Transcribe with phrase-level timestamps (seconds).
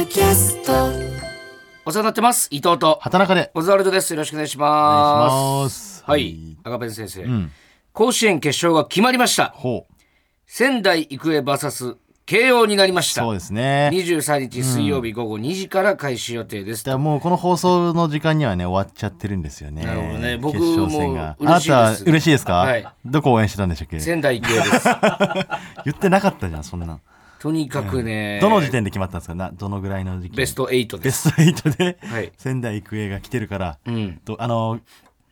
[0.00, 0.72] ドキャスト。
[1.84, 2.48] お世話になってます。
[2.50, 2.98] 伊藤と。
[3.02, 3.50] 畑中で。
[3.52, 4.14] オズワルドです。
[4.14, 5.26] よろしくお願いしま
[5.60, 5.98] ます。
[5.98, 6.56] すはい。
[6.64, 7.52] 赤ペン先生、ん。
[7.92, 9.50] 甲子園決勝が決まりました。
[9.50, 9.94] ほう。
[10.46, 13.20] 仙台育英 VS 慶応になりました。
[13.20, 13.90] そうですね。
[13.92, 19.84] 23日水曜日午後2時から開始予定です、だからもうこの放送の時間にはね終わっちゃってるんですよね。
[19.84, 20.38] なるほどね。
[20.38, 21.36] 僕決勝戦が。
[21.38, 21.74] も嬉しいです。
[21.74, 22.88] あなた嬉しいですか、はい。
[23.04, 24.00] どこ応援してたんでしたっけ？
[24.00, 24.88] 仙台育英です。
[25.84, 27.00] 言ってなかったじゃんそんなん
[27.40, 29.34] とにかくね、どの時点で決まったんですか？
[29.34, 30.36] などのぐらいの時期？
[30.36, 31.30] ベスト8ベです。
[31.30, 32.32] スト8で、はい。
[32.36, 34.20] 仙台育英が来てるから、うん。
[34.24, 34.78] とあの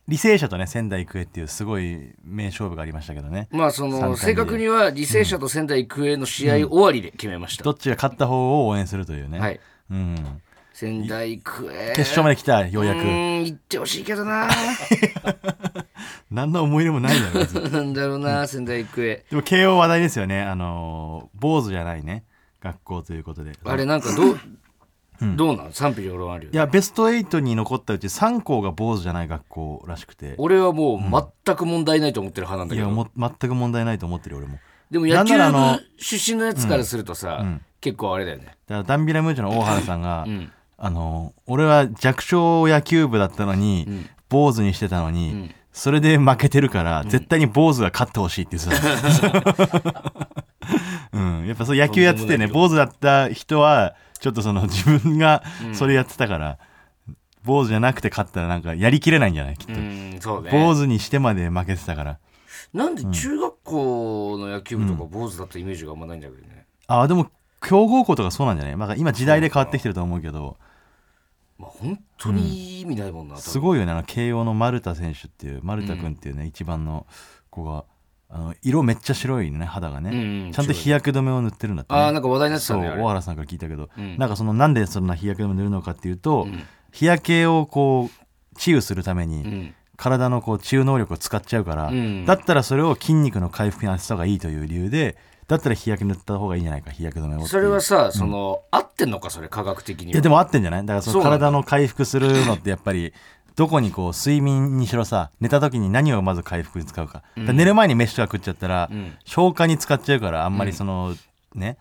[0.09, 3.47] 履正社とね仙台育英っていうすごい名勝負がありましたけどね。
[3.51, 9.61] まあその正確には履正社と仙台育英の試合終わりで決めました、どっちが勝った方を応援するというね、はい。
[9.91, 10.41] うん、
[10.79, 13.01] 仙台育英決勝まで来たようやく。
[13.01, 14.49] うーん行ってほしいけどな。
[16.31, 20.41] 何の思い入れもないだろ別になんだろうな仙台育英でも慶応話題ですよね。
[20.41, 22.23] あの坊主じゃないね。
[22.63, 23.55] 学校ということで。
[23.65, 24.39] あれなんかどう、
[25.35, 25.73] どうなん？
[25.73, 30.37] 賛否両論あるよいやベスト8に残ったうち3校が坊主じゃない学校らしくて。
[30.39, 34.61] 俺はもう全く問題ないと思ってる派なんだけど、いやも全く問題ないと思ってるよ俺も。
[34.93, 37.45] でも野球の部出身のやつからするとさ、
[37.81, 38.45] 結構あれだよね。
[38.45, 50.13] だからダンビラムーチョの大原さんが、んあの俺は弱小野球部だったのに、坊主にしてたのに、それで負けてるから、絶対に坊主が勝ってほしいって言ってた、
[51.13, 56.59] うん、やっぱそう野球やっててね坊主だった人はちょっとその自分がそれやってたから、
[57.45, 59.57] 坊主じゃなくて勝ったらなんかやりきれないんじゃない？
[59.57, 60.51] きっと、ね。
[60.51, 62.19] 坊主にしてまで負けてたから。
[62.73, 67.31] なんで中学校の野球部とか坊主だったイメージがあんまないんだけどね、あでも
[67.63, 70.59] 強豪校とかそうなんじゃない、まあ、今時代で変わってきてると思うけど
[71.59, 77.07] まあ本当に意味ないもんな、すごいよねあの慶応の丸田選手っていう丸田君っていうね、一番の
[77.51, 77.85] 子が
[78.31, 83.03] あの色めっちゃ白いね肌がね、うんうんちゃんと日焼け止めを塗ってるんだって、ね、ああなんか話題になってたそうねあれ。
[83.03, 84.19] 大原さんから聞いたけど、ん。
[84.19, 86.47] なんかそのなんでそんな日焼け止め塗るのかっていうと、
[86.93, 89.75] 日焼けをこう治癒するために、うん。
[89.97, 92.25] 体のこう治癒能力を使っちゃうから、うん。
[92.25, 95.17] だったらそれを筋肉の回復に当てた方がいいという理由で
[95.49, 100.13] だったら日焼け塗った方がいいんじゃないか日焼け止めをそれはさその、合ってんのかそれ科学的には。
[100.13, 100.83] いやでも合ってんじゃない？
[100.83, 103.15] だからその体の回復するのってやっぱり
[103.57, 109.17] どこにこう睡眠にしろさ寝た時に何をまず回復に使うか,、寝る前に飯とか食っちゃったら、ん。
[109.25, 111.15] 消化に使っちゃうからあんまりその、
[111.55, 111.79] ね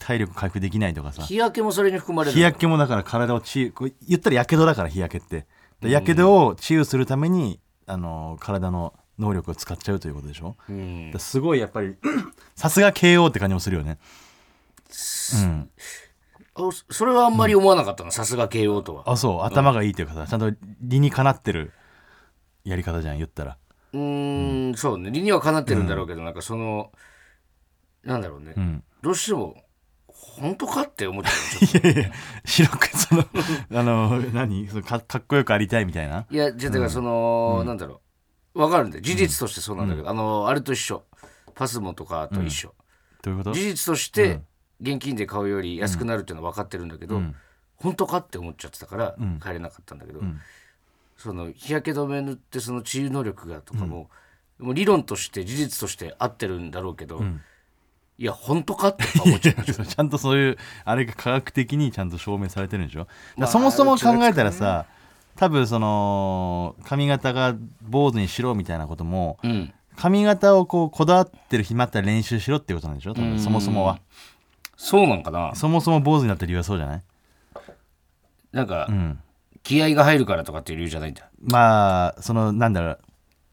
[0.00, 1.22] 体力回復できないとかさ。
[1.22, 5.46] 日焼けもそれに含まれる日焼けもだから体を治癒こう言ったらやけどだから日焼けって。
[5.88, 11.12] やけどを治癒するためにあの体の能力を使っちゃうということでしょ、うん。
[11.18, 11.96] すごいやっぱり
[12.54, 13.98] さすが KO って感じもするよね。
[15.42, 15.70] うん。
[16.54, 19.10] あそれはあんまり思わなかったのさすが慶応とは。
[19.10, 19.42] あそう。
[19.42, 21.72] 頭がいいというかさちゃんと理にかなってる
[22.64, 23.58] やり方じゃん言ったら。
[23.92, 25.10] うーんそうね。
[25.10, 26.92] 理にはかなってるんだろうけど、なんかその
[28.04, 28.84] なんだろうね、ん。
[29.02, 29.56] どうしても
[30.06, 31.90] 本当かって思っちゃう。
[31.90, 32.12] いやいや
[32.44, 33.24] 白くその
[33.74, 34.68] あの何？
[34.68, 36.24] そのかかっこよくありたいみたいな？
[36.24, 38.00] といやじゃあだからその、なんだろう
[38.60, 39.02] わかるんだよ。
[39.02, 41.04] 事実としてそうなんだけど、あのあれと一緒。
[41.54, 42.72] パスモとかと一緒、
[43.20, 43.52] どういうこと？
[43.52, 44.42] 事実として
[44.80, 47.20] 現金で買うより安くなるっていうのは分かってるんだけど、
[47.74, 50.20] 本当かって思っちゃってたから帰れなかったんだけど、
[51.16, 54.08] その日焼け止め塗ってその治癒能力がとかも,、
[54.60, 57.24] もう理論として事実として合ってるんだろうけど、
[58.18, 59.64] いや本当かって思っちゃう。
[59.64, 63.08] ちゃんとそういうあれが科学的にちゃんと証明されてるんでしょ、
[63.48, 64.86] そもそも考えたらさ
[65.38, 69.72] 多分その髪型が坊主にしろみたいなこともうん。
[69.96, 73.14] 髪型をこうこだわってる暇あったら練習しろってことなんでしょ？
[73.14, 73.98] 多分そもそもは。
[74.76, 75.56] そうなんかな。
[75.56, 77.02] そもそも坊主になった理由はそうじゃない？
[78.52, 79.18] なんか、うん。
[79.64, 81.28] 気合が入るからとかっていう理由じゃないんだ。
[81.42, 83.00] まあそのなんだろう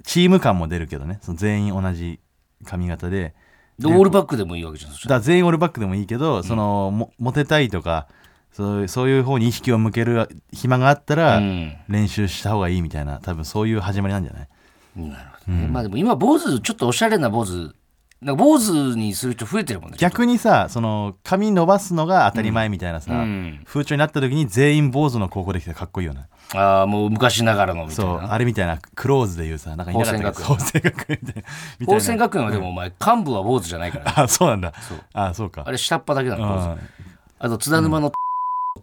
[0.03, 1.17] チーム感も出るけどね。
[1.23, 2.19] その全員同じ
[2.63, 3.33] 髪型で。
[3.79, 8.07] でオールバックでもいいわけじゃんだ全員オールバックでもいいけど、そのもモテたいとか
[8.55, 11.75] そうそういう方に意識を向ける暇があったら、うん。
[11.89, 14.47] 練習した方がいいみたいな多分そういう始まりなんじゃない？
[14.95, 17.75] なるほどね、まあでも今坊主ちょっとおしゃれな坊主。
[18.21, 23.61] なんか坊主にする人増えてるもんね逆にさその髪伸ばすのが当たり前みたいなさ、うん。
[23.65, 26.27] 風潮になった時に全員坊主の高校できてかっこいいよね。
[26.53, 31.19] ああもう昔ながらのみたいそうなあれみたいなクローズでいうさなんか法法政学園。
[31.21, 31.49] みたいな
[31.79, 34.71] みたい法な泉学園はでもお前幹部は坊主じゃないから、 あそうなんだ。
[35.13, 35.63] あそうか。
[35.65, 36.79] あれ下っ端だけなのうん。
[37.37, 38.13] あと津田沼の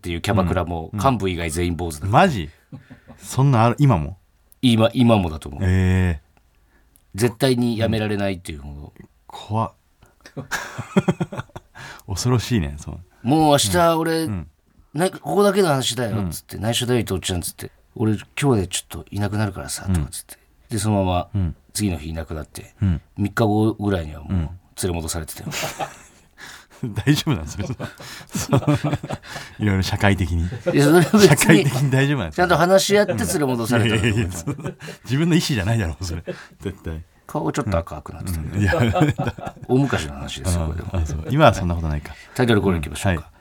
[0.03, 2.51] っていうキャバクラも幹部以外全員坊主だ、マジ？
[3.19, 3.77] そんなある？
[3.79, 4.19] 今も？
[4.61, 5.61] 今今もだと思う。
[5.63, 6.21] ええ。
[7.15, 8.93] 絶対にやめられないっていうも
[9.29, 9.73] 怖っ。
[12.09, 13.01] 恐ろしいねそうの。
[13.23, 14.29] もう明日俺、
[14.93, 17.71] なここだけの話だよっつって、内緒だよ伊藤ちゃんっつって。
[17.95, 20.37] 俺今日でちょっといなくなるからさとかっつって。
[20.69, 23.01] でそのまま次の日いなくなって、ん。
[23.19, 24.49] 3日後ぐらいにはもう連
[24.83, 25.51] れ戻されてたよ、
[27.07, 27.67] 大丈夫なんですよ。
[29.61, 30.43] いろいろ社会的に。
[30.45, 31.37] いやそれ別に。
[31.37, 34.71] 会的に大丈夫なんですかちゃんと話し合って連れ戻されたいやいやいやそんな
[35.05, 36.25] 自分の意思じゃないだろうそれ。
[36.61, 37.03] 絶対。
[37.27, 38.75] 顔ちょっと赤くなってたけど、いや
[39.69, 41.25] 大昔の話ですよこれでもあそう。
[41.31, 42.15] 今はそんなことないか。
[42.35, 43.33] タイトルコールいきましょうか、はい。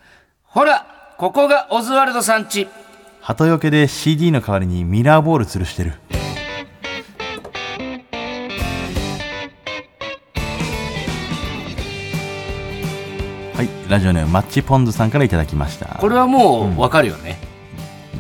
[0.44, 0.86] ほら
[1.18, 2.68] ここがオズワルドさんち
[3.22, 5.94] 鳩よけで CD の代わりにミラーボール吊るしてる
[13.62, 15.86] はいラジオネームマッチポンズさんからいただきました。
[16.00, 17.38] これはもう分かるよね、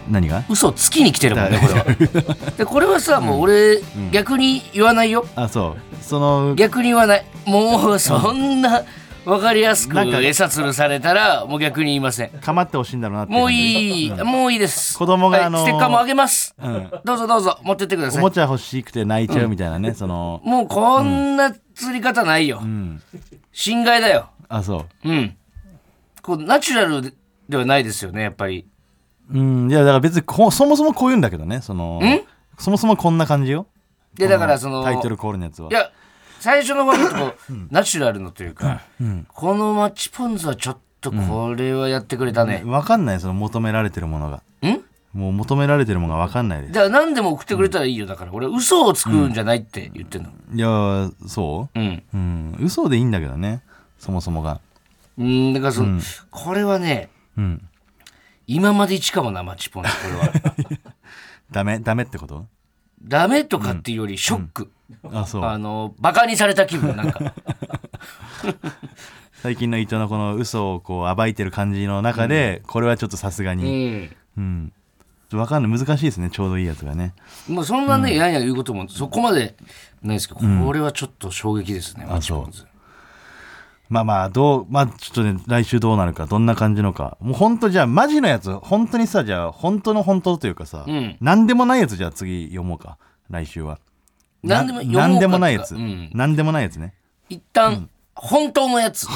[0.07, 0.43] 何が？
[0.47, 2.51] 嘘つきに来てるもんねこれは。
[2.59, 5.25] でこれはさもう俺、逆に言わないよ。
[5.35, 6.03] あそう。
[6.03, 7.25] その逆に言わない。
[7.47, 8.83] もうそんな
[9.25, 12.29] 分かりやすくなんか餌つるされたらもう逆に言いません。
[12.29, 14.95] かまってほしいんだろうなってもういい、もういいです。
[14.95, 16.91] 子供がはいあのーステッカーもあげます、ん。
[17.03, 18.21] どうぞどうぞ持ってってください。
[18.21, 20.39] おもちゃ欲しくて泣いちゃうみたいなね、その。
[20.43, 23.01] もうこんな釣り方ないよ、うん。
[23.51, 25.09] 侵害だよあそう。
[25.09, 25.35] うん。
[26.21, 27.15] こうナチュラル
[27.49, 28.67] ではないですよねやっぱり。
[29.31, 29.71] うん。
[29.71, 32.01] いやだから別にこそもそもこういうんだけどねその
[32.59, 33.67] そもそもこんな感じよ。
[34.13, 35.69] でだからそのタイトルコールのやつは。
[35.69, 35.91] いや
[36.39, 38.81] 最初の方こう、ナチュラルのというか、
[39.27, 44.41] このマッチポンズはちょっとこれはやってくれたね、分かんないその求められてるものが。
[44.67, 44.81] ん？
[45.13, 46.73] もう求められてるものが分かんないです。
[46.73, 48.07] だから何でも送ってくれたらいいよ。
[48.07, 50.31] だから俺嘘をつくんじゃないって言ってんの。
[50.51, 51.79] いやそう？
[51.79, 51.83] ん。
[51.83, 52.57] ううん。
[52.59, 53.61] 嘘でいいんだけどね
[54.01, 54.59] そもそもが。
[55.17, 56.01] うんだからその、
[56.31, 57.69] これはねうん。
[58.47, 60.33] 今まで一かもなマッチポンズこれは。
[61.51, 62.47] ダメダメってこと？
[63.03, 64.71] ダメとかっていうよりショック、
[65.03, 65.45] あそう。
[65.45, 67.35] あのバカにされた気分なんか。
[69.43, 74.15] 最近の伊藤のこの嘘をこう暴いてる感じの中で、これはちょっとさすがうにん。
[74.37, 74.73] うん。
[75.29, 75.79] 分かんない。
[75.79, 77.13] 難しいですねちょうどいいやつがね。
[77.47, 78.33] もうそんなね、やん。
[78.33, 79.55] や言うこともそこまで
[80.01, 82.65] ないですけど、これはちょっと衝撃ですね、マッチポンズ。
[83.91, 87.17] まあまあどうまあちょっとね来週どうなるかどんな感じのか。
[87.19, 91.17] もう本当じゃあマジのやつ本当にさじゃあ本当の本当というかさ、うん。
[91.19, 92.97] 何でもないやつじゃあ次読もうか
[93.29, 93.79] 来週は。
[94.43, 96.09] 何でも読もうか何でもないやつ、うん。
[96.13, 96.93] 何でもないやつね。
[97.29, 99.07] 一旦、本当のやつ。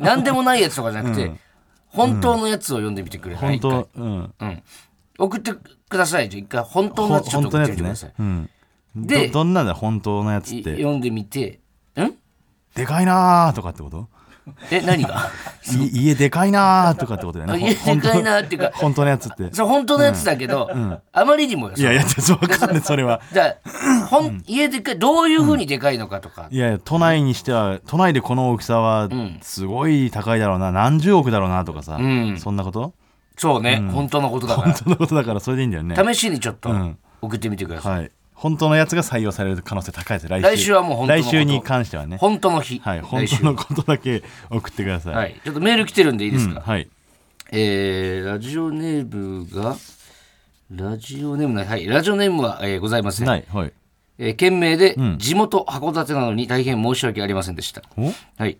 [0.00, 1.32] 何でもないやつとかじゃなくて、
[1.86, 3.36] 本当のやつを読んでみてくれ。
[3.36, 4.34] 本当はいうん。
[4.40, 4.62] うん。
[5.18, 6.28] 送ってください。
[6.28, 8.12] じゃあ一回、本当のやつちょっと送ってみてください。
[8.18, 8.50] うん。
[8.96, 10.58] でどどんなんだ本当のやつって。
[10.58, 11.58] い読んでみて、ん
[12.80, 14.08] でかいなーとかってこと？
[14.70, 15.30] え、何が？
[15.70, 17.60] い家でかいなーとかってことだよね。
[17.60, 19.52] 家でかいなーっていうか、本当のやつって。
[19.52, 20.70] そう、本当のやつだけど、
[21.12, 21.74] あまりにもよ。
[21.76, 23.20] いやいやそう分かんないそれは。
[23.32, 26.48] じゃあ、ほん、家でかい、どういうふうにでかいのかとか。
[26.50, 29.38] いやいや都内にしては都内でこの大きさはん。
[29.42, 30.72] すごい高いだろうな。
[30.72, 32.38] 何十億だろうなとかさ、ん。
[32.38, 32.94] そんなこと？
[33.36, 34.74] そうね、本当のことだから。
[34.74, 35.94] そんなことだからそれでいいんだよね。
[36.14, 37.98] 試しにちょっとん送ってみてください。
[37.98, 40.28] はい本当のやつが採用される可能性高いです。
[40.28, 40.46] 来週。
[40.46, 41.28] 来週はもう本当のこと。
[41.28, 42.16] 来週に関してはね。
[42.16, 42.78] 本当の日。
[42.78, 43.00] はい。
[43.02, 45.40] 本当のことだけ送ってください、はい。
[45.44, 46.60] ちょっとメール来てるんでいいですか、うん。
[46.62, 46.88] はい。
[47.52, 49.76] えー、ラジオネームが、
[50.74, 51.86] ラジオネームない、はい。
[51.86, 53.26] ラジオネームは、えーございません。
[53.26, 53.44] ない。
[53.52, 53.72] はい。
[54.16, 55.18] えー件名で、ん。
[55.18, 57.82] 地元函館なのに大変申し訳ありませんでした。
[57.98, 58.10] お？
[58.38, 58.56] はい。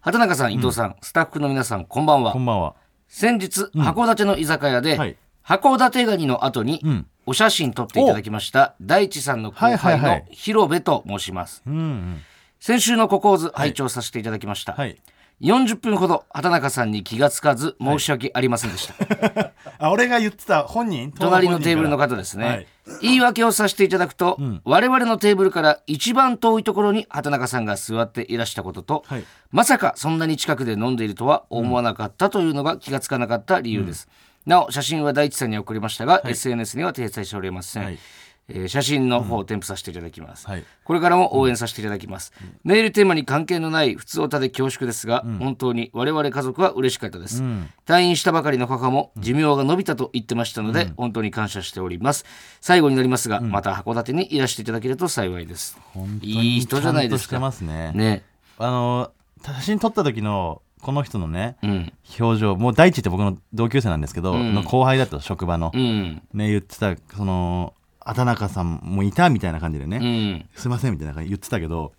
[0.00, 2.32] 畑中さん、伊藤さん、スタッフの皆さん、こんばんは。
[2.32, 2.38] こ。
[2.38, 2.74] んばんは。
[3.08, 5.16] 先日、函館の居酒屋で、はい。
[5.46, 10.20] 函館ガニの後に、んお写真撮っていただきました大地さんの後輩はいはいはい。
[10.20, 12.22] の広部と申します、うんうん。
[12.60, 15.00] 先週のココーズ拝聴させていただきました、はい。
[15.40, 22.66] 40分ほど畑中さんに気がつかず申し訳ありませんでした、 あ俺が言ってた本人 隣のテーブルの方方ですね、はい。
[23.02, 29.24] 言い訳をさせていただくと、我々のテーブルから一番遠いところに畑中さんが座っていらしたことと、はい。
[29.50, 34.08] まさかそんなに近くで飲んでいるとは思わなかったというのが気がつかなかった理由です、
[34.46, 37.98] なお写真は大地さんに送りましたが、SNS には掲載しておりません、はい。
[38.46, 40.64] えー写真の方を添付させていただきます、はい。
[40.84, 42.30] これからも応援させていただきます、
[42.62, 47.42] メールテーマに関係のない普通歌で恐縮ですが、本当に我々家族は嬉しかったです、
[47.86, 52.26] 退院したばかりの母も寿命が伸びたと言ってましたので、本当に感謝しております。
[52.60, 55.78] 最後になりますが、また函館にいらしていただけると幸いです。
[56.20, 58.22] いい人じゃないですちゃんとしてかますねね
[58.58, 59.10] あの
[59.42, 61.92] 写真撮った時のこの人のねうん。
[62.20, 66.22] 表情もう大地って僕の同級生なんですけど、の後輩だった職場の、うん。
[66.34, 70.48] ね言ってたその畑中さんもいたみたいな感じでね、うん。
[70.54, 71.92] すいませんみたいな感じで言ってたけど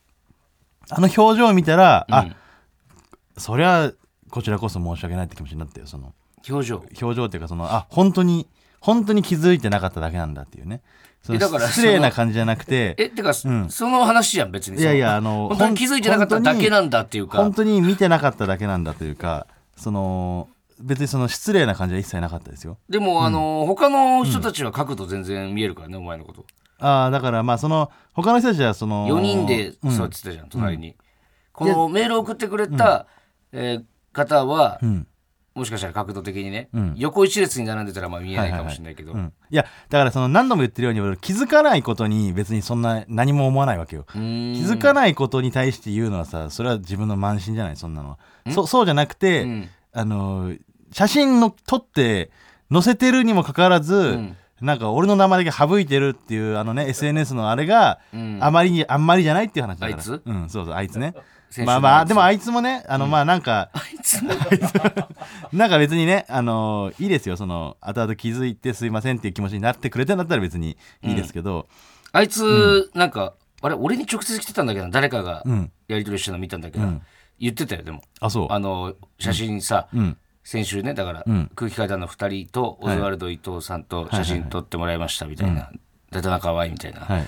[0.90, 2.28] あの表情を見たら、あ
[3.38, 3.92] そりゃ
[4.30, 6.14] こちらこそ申し訳ないって気持ちになったよその
[6.48, 6.78] 表情。
[7.02, 8.48] 表情っていうかそのあ本当に
[8.80, 10.82] 本当に気づいてなかっただけなんだっていうね
[11.30, 17.40] えだから失礼な感じじゃなくてえてか、その話じゃん別にいやいやあの本当に気づいてなかっただけなんだっていうか。
[17.40, 22.78] 本当に見てなかっただけなんだというかその別にその失礼な感じは一切なかったですよ。
[22.90, 26.46] でも、あの他の人たちは書くと全然見えるからね、お前のこと。
[26.80, 30.96] ああだからまあその他の人たちはその4人で座ってたじゃん、隣に。
[31.54, 33.08] このメールを送ってくれた、
[33.54, 33.84] えー
[34.16, 35.06] 方は、ん
[35.56, 36.94] もしかしたら角度的にね、うん。
[36.98, 44.06] 横一列に並んでたらまあ見えないかもしれないけど、うん、いやだからその何度も言ってるように俺気づかないことに別にそんな何も思わないわけよ。
[44.12, 47.78] 気づかないことに対して言うのはさそれは自分の慢心じゃない。
[47.78, 48.10] そんなの。
[48.10, 48.18] は
[48.52, 49.70] そそうじゃなくて、うん。
[49.94, 50.54] あの
[50.92, 52.32] 写真の撮って
[52.70, 54.38] 載せてるにもかかわらず、ん。
[54.60, 58.40] なんか俺の名前だけ省いてるっていうあのね SNS のあれがうん。
[58.42, 59.98] あまりにあんまりじゃないっていう話だから。
[59.98, 60.22] あいつ？
[60.26, 61.14] うんそうそうあいつね
[61.64, 64.32] まあまあでもあいつもねあのまあなんか、あいつも？
[65.54, 71.68] なんか別にね、あのいいですよその後々気づいてすいませんっていう気持ちになってくれてんだったら別にいいですけど、
[72.12, 75.72] あいつ、なんかあれ俺に直接来てたんだけどな誰かがうん。
[75.88, 77.02] やり取りしてるの見たんだけど、うん。
[77.40, 78.04] 言ってたよでも。
[78.20, 78.48] あそう。
[78.52, 80.18] あの写真さ、うん。
[80.44, 81.52] 先週ねだから、うん。
[81.56, 85.72] 空気階段の2人とオズワルド伊藤さんと写真撮ってもらいましたみたいな
[86.12, 87.28] 「で田中可愛いみたいな、はい。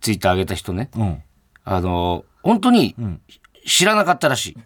[0.00, 0.90] ツイッター上げた人ね。
[0.96, 1.22] うん。
[1.64, 3.20] あの本当にん
[3.68, 4.56] 知らなかったらしい、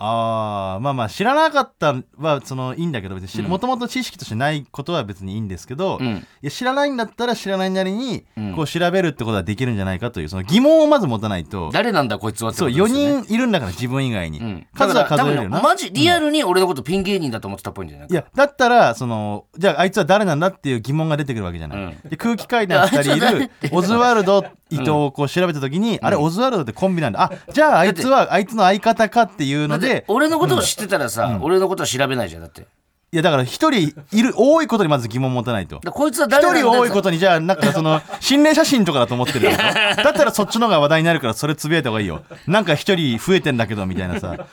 [0.00, 3.16] ああまあまあ知らなかったはそのいいんだけど
[3.48, 6.26] もともと知識としてないことは別にいいんですけど、いうん。
[6.40, 8.54] や知らないんだったら知らないなりにうん。
[8.54, 11.70] こう調べるってことはできるんじゃないかというその疑問をまず持たないと。
[11.72, 15.60] 誰なんだこいつはってそう4ことですよね人いるんだから自分以外に、うん、数は数えるよな。
[15.60, 18.08] マジリアルに俺のことピン芸人だと思ってたっぽいんじゃない？
[18.08, 22.08] いやだったらそのじゃああいつは誰なんだっていう疑問が出てくるわけじゃない、うん。
[22.08, 27.22] で空気階段 2人いるオズワルド伊藤をこう調べた時に、あれオズワルドってコンビなんだ。
[27.22, 32.66] あじゃああいつはあいつの相方かっていうのだってで俺のことを知ってたらさ、俺のことは調べないじゃんだって。
[33.10, 35.80] いやだから一人いる多いことにまず疑問持たないと。
[35.92, 42.22] こいつは一誰なんだ人多いことにじゃあなんかその 心霊写真とかだと思ってるよだったらそっちの方が話題になるからそれつぶやいた方がいいよ。
[42.46, 44.36] なんか一人増えてんだけどみたいなさ。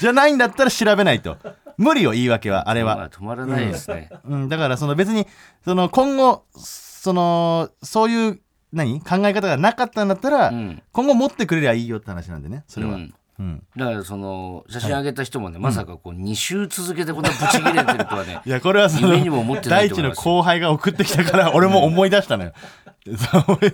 [0.00, 1.36] じゃないんだったら調べないと。
[1.78, 2.96] 無理よ言い訳はあれは。
[2.96, 5.28] まあ止まらないですね、うん、だからその別に
[5.64, 8.40] その今後そのそういう
[8.72, 9.00] 何？
[9.00, 10.82] 考え方がなかったんだったら、うん。
[10.90, 13.14] 今後持ってくれりゃいいよって話なんでねそれは、ううんん
[13.76, 22.52] だからその写真上げた人もね、まさかこう2週続けてこんなブチ切れてるとはねいやこれはその夢にも思ってない大地のと思います後輩が送ってきたから 俺も思い出したのよ、
[23.06, 23.72] そう俺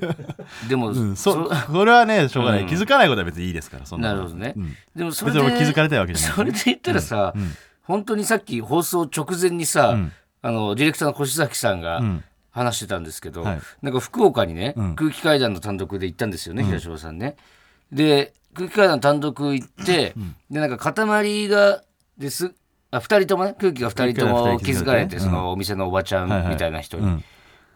[0.68, 2.66] でも、 うん、そそこれはねしょうがない、うん。
[2.66, 4.16] 気づかないことは別にいいですからそんなの。
[4.16, 4.76] なるほどね、うん。
[4.96, 6.36] でもそれで別に俺気づかれたいわけじゃない。
[6.36, 7.34] それで言ったらさ、
[7.82, 10.12] 本当にさっき放送直前にさ、ん。
[10.40, 12.24] あのディレクターの越崎さんがん。
[12.50, 13.60] 話してたんですけど、はい。
[13.82, 14.96] なんか福岡にね、ん。
[14.96, 17.36] 空気階段の単独で行ったんですよね、平島さんね。
[17.92, 20.14] で空気階段単独行って、
[20.50, 21.82] でなんか塊が
[22.18, 22.54] です。
[22.90, 25.22] あ2人ともね空気が2人とも空気づかれて、うん。
[25.22, 27.04] そのお店のおばちゃんみたいな人に。
[27.04, 27.24] うん。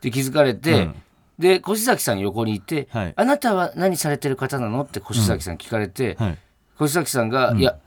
[0.00, 0.94] で気づかれて、うん。
[1.38, 3.14] で越崎さん横にいて、はい。
[3.16, 6.38] あなたは何されてる方なの?」って越崎さん聞かれて、はい、
[6.80, 7.78] 越崎さんが、いや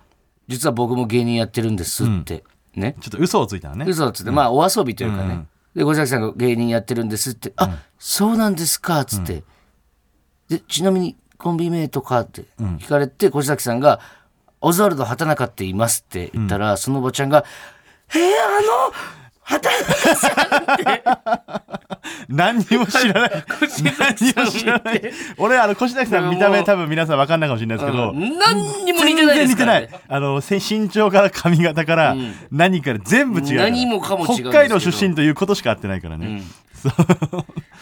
[0.48, 2.44] 実は僕も芸人やってるんです」って、
[2.76, 2.96] ね。
[3.02, 3.86] ちょっと嘘をついたのね。
[3.88, 5.48] 嘘っつって、まあお遊びというかね、うん。
[5.76, 9.44] で越崎さんが芸人やってるんですって「あそうなんですか」っつって、
[10.48, 14.00] でちなみにコンビ名とかって聞かれて、越崎さんが
[14.62, 17.44] 「オズワルド畑中って言います」って言ったら、そのおばちゃんが
[18.14, 18.94] 「えー、あの
[19.42, 20.32] 畑中さん」
[20.74, 21.04] って
[22.30, 23.32] 何にも知らない。
[24.00, 25.02] 何にも知らない。
[25.38, 28.38] 俺あの越崎さん見た目多分皆さん分かんないかもしれないですけど、うん。
[28.38, 29.82] 何にも似てない全然似てない。
[29.82, 30.04] ですから、ね。
[30.08, 32.16] あのせ身長から髪型から
[32.52, 33.62] 何から全部違うから。
[33.64, 36.44] 何もかも違う北海道出身ということしか合ってないからね、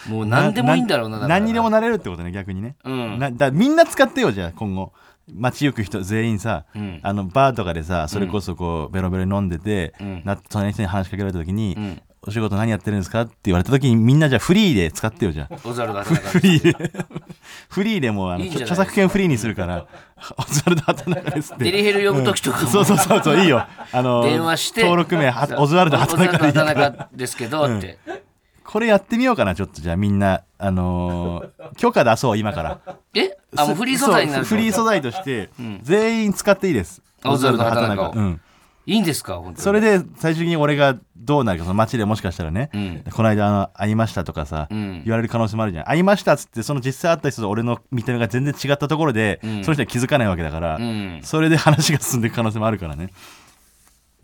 [0.10, 1.16] もう何でもいいんだろうな。
[1.18, 1.40] だから。
[1.40, 3.20] 何にでもなれるってことね逆にね、うん。
[3.20, 4.94] なだみんな使ってよじゃあ今後。
[5.32, 7.00] 街行く人全員さ、ん。
[7.02, 10.22] あのバーとかでさそれこそこうベロベロに飲んでて、ん。
[10.26, 12.02] な隣の人に話しかけられた時に、ん。
[12.26, 15.60] お仕事何やってるんですかって言われた時にみんなじゃあフリーで使ってよじゃあ。
[15.66, 16.92] オズワルドフリーで。
[17.70, 19.88] フリーでもうあの著作権フリーにするから
[20.38, 21.64] オズワルド畑中ですって。
[21.66, 23.66] デリヘル呼ぶ時とかも、そうそうそうそういいよ。
[23.92, 28.00] あの電話して登録名はオズワルド畑中でいいか畑中ですけどって。
[28.66, 32.80] これやってみようかなちょっとじゃあみんなあのー 許可出そう今から。
[33.14, 33.32] え？
[33.56, 35.50] あ、もうフリー素材になるそうフリー素材として
[35.84, 38.10] 全員使っていいです、オズワルド畑中。
[38.10, 38.42] をうん。
[38.86, 39.36] いいんですか？
[39.36, 39.58] 本当に。
[39.58, 43.04] それで最終的に俺がどうなるかその街でもしかしたらね、ん。
[43.12, 45.04] この間あの会いましたとかさ、ん。
[45.04, 45.86] 言われる可能性もあるじゃん。
[45.86, 49.64] 会いましたっつってその実際会った人と俺の見た目が全然違ったところで、ん。
[49.64, 51.20] その人は気づかないわけだから、うん。
[51.24, 53.10] それで話が進んでいく可能性もあるからね。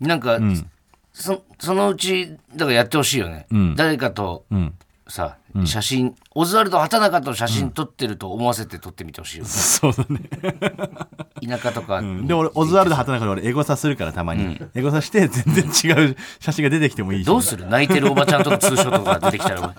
[0.00, 0.66] なんか、ん
[1.20, 3.46] そそのうち、だからやってほしいよね。
[3.54, 3.74] ん。
[3.76, 4.74] 誰かとうん。
[5.08, 9.50] さ、写真、オズワルド畑中と写真撮ってると思わせて撮ってみてほしいよね。
[9.50, 10.20] そうだね。
[11.46, 12.00] 田舎とか。
[12.00, 12.28] に。
[12.28, 17.26] で俺オズワルド畑中で俺エゴサするからたまに、エゴサして全然違う 写真が出てきてもいいし。
[17.26, 17.66] どうする？
[17.66, 19.74] 泣いてるおばちゃんとのツーショットとか出てきたら、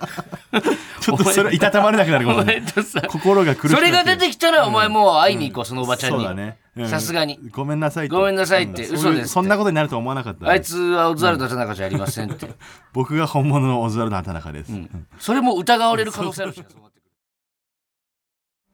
[1.00, 6.18] ちょっとそれはいたたまれなくなるかおもしれ前とさ、心が苦しくそれが出てきたら、お前もう会いに行こう、そのおばちゃんに。
[6.18, 6.42] そうだね。
[6.42, 7.38] うんさすがに。
[7.50, 8.14] ごめんなさいって。
[8.16, 8.94] ごめんなさいってうん。
[8.94, 12.48] 嘘ですそんなことになると思わなかった、あいつはオズワルド畑中じゃありませんって。
[12.94, 14.72] 僕が本物のオズワルド畑中です、
[15.18, 16.64] それも疑われる可能性あるし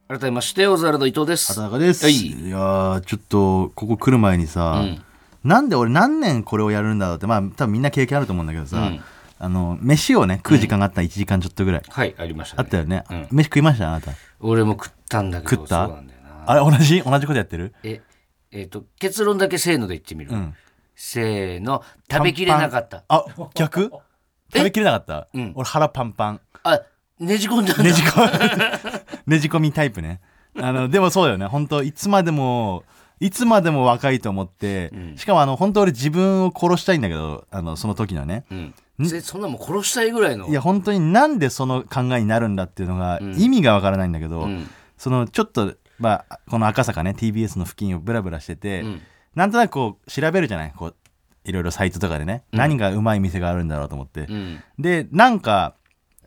[0.09, 1.49] 改めまして、オズワルド伊藤です。
[1.52, 2.14] 畑中です、はい。
[2.14, 5.02] いやーちょっとここ来る前にさ、うん。
[5.45, 9.00] なんで俺何年これをやるんだろうってまあ多分みんな経験あると思うんだけどさ、うん。
[9.40, 12.62] あの飯をね食う時間があったら1時間ちょっとぐらい、はいありましたね。
[12.64, 13.28] あったよね、うん。
[13.33, 13.88] 飯食いました？
[13.88, 14.12] あなた。
[14.40, 15.90] 俺も食ったんだけど食った？
[16.50, 17.02] あれ同じ？
[17.02, 17.75] 同じことやってる？
[17.83, 18.00] え
[18.50, 20.55] えっと結論だけせーので言ってみる、うん。
[20.95, 21.85] せーの。
[22.11, 23.05] 食べきれなかった。
[23.09, 23.25] あ
[23.55, 23.90] 逆？
[24.50, 25.52] 食べきれなかった、うん。
[25.55, 26.40] 俺腹パンパン。
[26.64, 26.81] あ
[27.21, 30.21] ねじ込んだねじ込 ねじ込みタイプね。
[30.57, 31.45] あのでもそうだよね。
[31.47, 32.85] 本当いつまでも
[33.21, 35.17] いつまでも若いと思って、うん。
[35.19, 38.45] しかもあの本当俺自分を殺したいんだけどあのその時のね。
[38.50, 38.75] うん？
[39.07, 40.49] せそんなもん殺したいぐらいの。
[40.49, 43.38] いや本当になんでその考えになるんだっていうのがうん。
[43.38, 44.71] 意味がわからないんだけど、うん。
[44.97, 49.02] そのちょっと、まあ、この赤坂ね TBS の付近をブラブラしてて、うん。
[49.35, 50.73] なんとなくこう調べるじゃない？
[50.76, 50.95] こう
[51.45, 52.59] いろいろサイトとかでね、うん。
[52.59, 54.61] 何がうまい店があるんだろうと思って、うん。
[54.78, 55.75] でなんか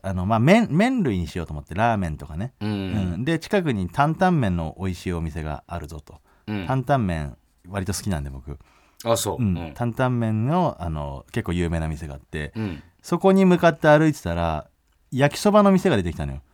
[0.02, 3.14] あの、まあ、麺麺類にしようと思ってラーメンとかね、ううん。
[3.18, 6.66] んで近くに担々麺の美味しいお店があるぞと、うん。
[6.66, 7.36] 担々麺
[7.68, 8.58] 割と好きなんで僕、
[9.04, 9.36] あそう。
[9.74, 12.82] 担々麺のあの結構有名な店があってうん。
[13.00, 14.68] そこに向かって歩いてたら
[15.10, 16.38] 焼きそばの店が出てきたのよ。
[16.38, 16.51] うん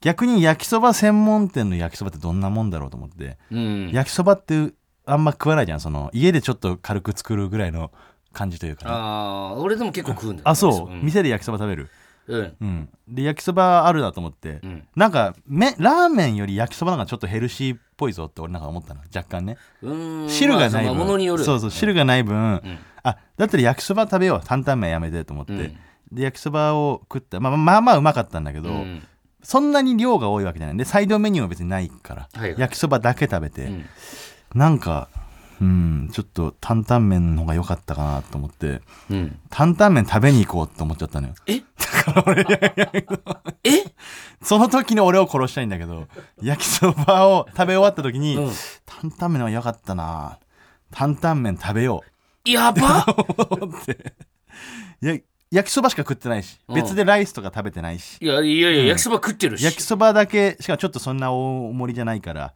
[0.00, 3.90] 逆に焼きそば専門店の焼きそばってどんなもんだろうと思って、うん。
[3.92, 4.72] 焼きそばって
[5.04, 5.80] あんま食わないじゃん。
[5.80, 7.90] その家でちょっと軽く作るぐらいの
[8.32, 11.00] 感じというかね、ああ俺でも結構食うんだよあそう、ん。
[11.02, 11.88] 店で焼きそば食べる。
[12.28, 12.56] うん。
[12.60, 12.88] うん。
[13.08, 14.86] で焼きそばあるなと思って、うん。
[14.94, 19.00] なんかめラーメンより焼きそばなんかちょっとヘルシーっぽいぞって俺なんか思ったの。
[19.14, 19.56] 若干ね。
[19.82, 20.28] うーん。
[20.28, 21.44] 汁がない分、まあそのものによる。
[21.44, 22.78] そうそう汁がない分、うん。
[23.02, 24.46] あだったら焼きそば食べよう。
[24.46, 25.58] 担々麺やめてと思って、うん。
[26.12, 27.40] で焼きそばを食った。
[27.40, 29.02] まあまあまあうまかったんだけど、うん
[29.42, 30.76] そんなに量が多いわけじゃない。
[30.76, 32.60] でサイドメニューは別にないから、はいはい。
[32.60, 33.86] 焼きそばだけ食べて、うん。
[34.54, 35.08] なんか
[35.60, 38.80] うんちょっと担々麺の方が良かったかなと思って。
[39.10, 39.38] うん。
[39.50, 41.34] 担々麺食べに行こうと思っちゃったのよ。
[41.46, 41.60] え？
[41.78, 42.44] だから俺
[43.64, 43.84] え？
[44.42, 46.06] その時の俺を殺したいんだけど
[46.40, 48.52] 焼きそばを食べ終わった時に、うん。
[48.86, 50.38] 担々麺の方が良かったな。
[50.90, 52.02] 担々麺食べよ
[52.44, 53.04] やばう
[53.34, 54.14] と 思って。
[55.00, 55.18] や
[55.50, 56.74] 焼きそばしか食ってないしうん。
[56.74, 58.18] 別でライスとか食べてないし。
[58.20, 59.64] いやいやいや焼きそば食ってるし。
[59.64, 62.52] 焼きそばだけしかちょっとそんな大盛りじゃないから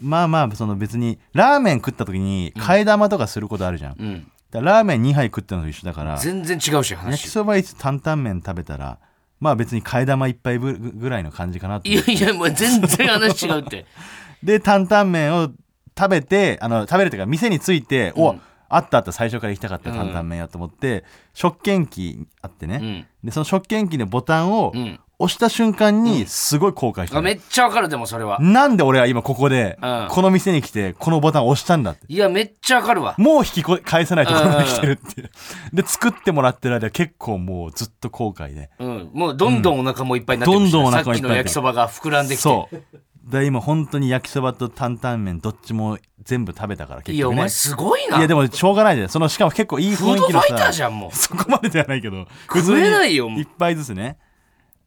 [0.00, 8.98] まあまあその別にラーメン食った時に替え玉とかすることあるじゃん、だかうんらラーメン2杯食ってるのと一緒だから全然違うし焼き話そばいつ担々麺食べたら
[9.40, 11.88] まあ別に替え玉1杯ぶぐらいの感じかなと。
[11.88, 13.86] いやいやもう全然話違うって。
[14.42, 15.50] で担々麺を
[15.98, 21.04] 食べてあの食べるというか店に着いて、おうんあったあった最初から行きたかった担々麺やと思って、
[21.34, 23.06] 食券機あってね、うん。
[23.24, 25.00] でその食券機のボタンをうん。
[25.22, 27.16] 押した瞬間にすごい後悔した。
[27.16, 28.38] の、あめっちゃわかるでもそれは。
[28.40, 30.08] なんで俺は今ここでうん。
[30.08, 32.06] この店に来てこのボタンを押したんだって。
[32.08, 33.14] いやめっちゃわかるわ。
[33.18, 35.30] もう引きこ返せないところに来てるっていう。
[35.74, 38.70] で作ってもらってる間結構もうずっと後悔で。
[38.78, 39.10] うん。
[39.12, 42.42] もうどんどんお腹もいっぱいになってくるしどんどんお腹もいっぱいになってさっきの焼きそばが膨らんできて。
[42.42, 42.82] そう
[43.30, 47.16] で今本当に焼きそばと担々麺どっちも全部食べたから結局ね。
[47.16, 48.18] いやお前すごいな。
[48.18, 51.16] いやでもしょうがないじゃんそのしかも結構いい雰囲気のドファイターさじゃんもう。
[51.16, 54.18] そこまでではないけど食えないよもう一杯ずつね。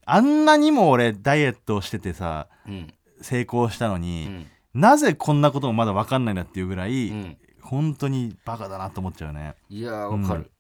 [0.06, 2.93] あんなにも俺ダイエットをしててさうん。
[3.21, 4.27] 成功したのに、
[4.73, 4.82] うん。
[4.82, 7.38] なぜこんなこともまだ分かんないんだっていうぐらい、うん。
[7.62, 9.56] 本当にバカだなと思っちゃうね。
[9.69, 10.51] いやわかる。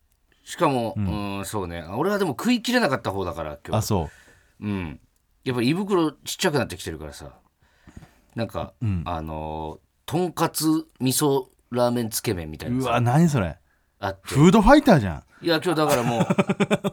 [0.45, 1.43] しかもうん。
[1.45, 1.83] そうね。
[1.83, 3.77] 俺はでも食い切れなかった方だから今日。
[3.79, 4.09] あそ
[4.61, 4.99] うん。
[5.43, 7.33] やっぱ胃袋ちっちゃくなってきてるからさ
[8.35, 10.65] なんかう、うん、あのーとんかつ
[10.99, 12.89] 味噌ラーメンつけ麺みたいうなさ。
[12.91, 13.57] わ何それ。
[13.99, 15.23] あフードファイターじゃん。
[15.45, 16.25] いや今日だからもう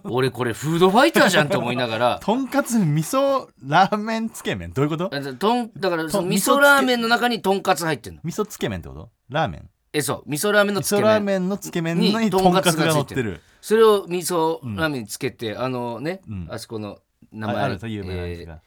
[0.15, 2.21] 俺これフードファイターじゃんって思いながら。
[2.25, 4.73] とんかつ味噌ラーメンつけ麺？
[4.73, 5.11] どういうこと？
[5.13, 8.21] あとんだからそのと味噌ラーメンの中にとんかつ入ってんの。
[8.23, 9.11] 味噌つけ麺ってこと？
[9.29, 9.71] ラーメン。
[9.93, 10.23] えそう。
[10.27, 13.41] 味噌ラーメンの味噌ラーつけ麺メンのつけ麺のににとんかつが乗ってる。
[13.61, 16.49] それを味噌ラーメンにつけて、あのね、うん。
[16.49, 16.99] あそこの
[17.33, 18.61] 名ああ前ると有名なやつえーが、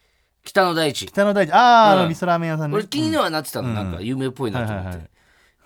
[0.44, 1.06] 北の大地。
[1.06, 1.52] 北の大地。
[1.52, 2.02] ああ、あうん。
[2.04, 2.76] の味噌ラーメン屋さんね。
[2.76, 3.74] 俺気にはなってたの、うん。
[3.74, 5.10] なんか有名っぽいなと思って、はいはいはい。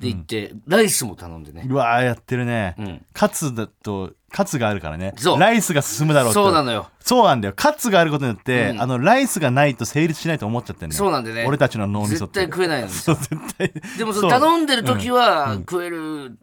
[0.00, 1.66] で行って、ライスも頼んでね。
[1.68, 3.04] うわーやってるね、うん。
[3.12, 5.12] カツだとカツがあるからね。
[5.16, 5.40] そう。
[5.40, 6.88] ライスが進むだろうそうなのよ。
[7.00, 7.54] そうなんだよ。
[7.56, 8.80] カツがあることによって、うん。
[8.80, 11.44] あのライスがないと成立しないと思っちゃってんねそうなんでね。
[11.48, 12.34] 俺たちの脳みそ絶って。
[12.34, 13.72] 対食えないのに そう絶対。
[13.98, 16.38] でもそそうの頼んでる時は食える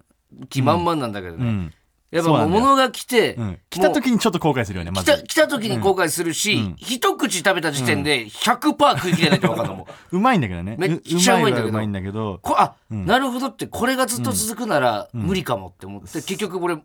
[0.49, 1.73] 気満々なんだけどね、うん
[2.15, 2.49] やっぱそうなだよ。
[2.49, 5.11] もうん物が来て、うん、来た時にちょっと後悔するよねまず。
[5.11, 6.75] 来た来た時に後悔するし、うん。
[6.77, 10.15] 一口食べた時点で100%食い切れないって分かるのもう。
[10.17, 10.75] うまいんだけどね。
[10.79, 11.69] めっちゃうまいんだけど。
[11.69, 12.39] うまいはうまいんだけど。
[12.41, 13.05] こあ、うん。
[13.05, 16.77] なるほどってこれがずっと続くなら無理かもって思って、結局俺、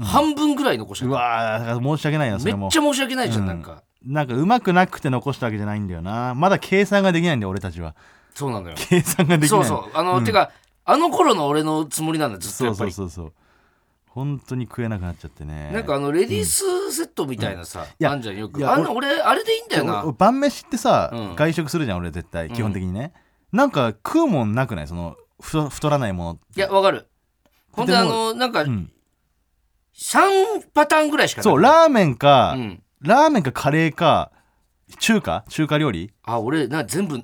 [0.00, 3.48] 半分ぐらい残しうった、わーだから申し訳ないよそめっちゃ申し訳ないじゃん、うん。
[3.48, 3.82] なんか。
[4.04, 6.34] なんかうまくなくて残したわけじゃないんだよな。
[6.34, 7.94] まだ計算ができないんだよ俺たちは。
[8.34, 8.74] そうなのよ。
[8.76, 9.60] 計算ができない。
[9.60, 9.96] そうそう。
[9.96, 10.50] あの、てか
[10.84, 12.92] あの頃の俺のつもりなんだずっとそうやっぱり。
[12.92, 13.32] そうそうそう
[14.14, 15.70] 本当に食えなくなっちゃってね。
[15.72, 18.70] なんかあのレディースセットみたいなさ、いやあんじゃんよく。
[18.70, 20.04] あんな俺あれでいいんだよな。
[20.04, 21.34] 俺晩飯ってさ、うん。
[21.34, 23.14] 外食するじゃん俺絶対基本的にね、
[23.52, 24.86] なんか食うもんなくない？
[24.86, 27.08] その太太らないものいやわかる。
[27.72, 28.90] ほんであのなんか、ん。
[29.94, 31.44] 3パターンぐらいしかない。
[31.44, 32.82] そうラーメンか、うん。
[33.00, 34.30] ラーメンかカレーか
[34.98, 35.44] 中華？
[35.48, 36.12] 中華料理？
[36.22, 37.22] あ俺な全部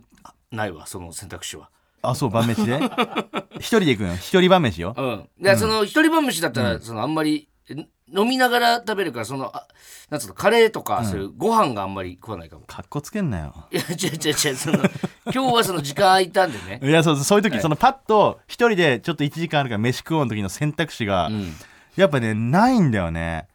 [0.51, 1.70] ないわその選択肢は
[2.02, 2.78] あそう晩飯で？
[3.58, 4.08] 一人で行くの？
[4.11, 4.94] よ一人晩飯よ？
[4.96, 5.28] うん。
[5.40, 7.74] で、その一人晩飯だったら、そのあんまりえ
[8.11, 9.66] 飲みながら食べるからそのあ
[10.08, 12.62] なんつうのカレーとか、そういうご飯があんまり食わないかも。
[12.66, 13.54] かっこつけんなよ。
[13.70, 14.78] いや違う違う違うその
[15.26, 16.80] 今日はその時間空いたんでね。
[16.87, 17.62] いやそうそういう時、はい。
[17.62, 21.54] そのパッと一人でちょっと1時間あるから飯食おうの時の選択肢が、うん。
[21.96, 23.48] やっぱねないんだよね。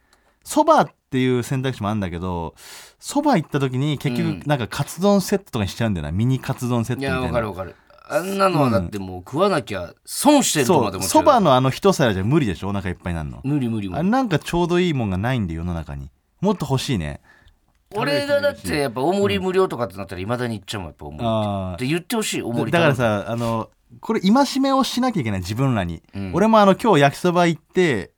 [0.44, 2.54] そばっていう選択肢もあるんだけど
[2.98, 4.40] そば行った時に結うん。
[4.40, 6.12] 局なんかカツ丼セットとかにしちゃうんだよな。
[6.12, 7.20] ミニカツ丼セットみたいな。
[7.22, 7.74] わかるわかる
[8.06, 12.68] あんなのはだってもう食わなきゃ損してるとそうまで思っちゃそばのあの一皿じゃ無理でしょ？
[12.68, 13.40] お腹いっぱいになるの？
[13.44, 14.00] 無理無理無理。
[14.00, 16.10] あなんかちょうどいいもんがないんで世の中に。
[16.40, 17.20] もっと欲しいね。
[17.94, 22.68] 俺がだってやっぱ大盛り無料とかってなったらいまだに言っちゃうもんやっぱ大盛りあって言ってほしい大盛り。
[22.68, 26.32] あだからさあのこれ戒めをしなきゃいけない自分らに、うん。
[26.34, 28.10] 俺もあの今日焼きそば行って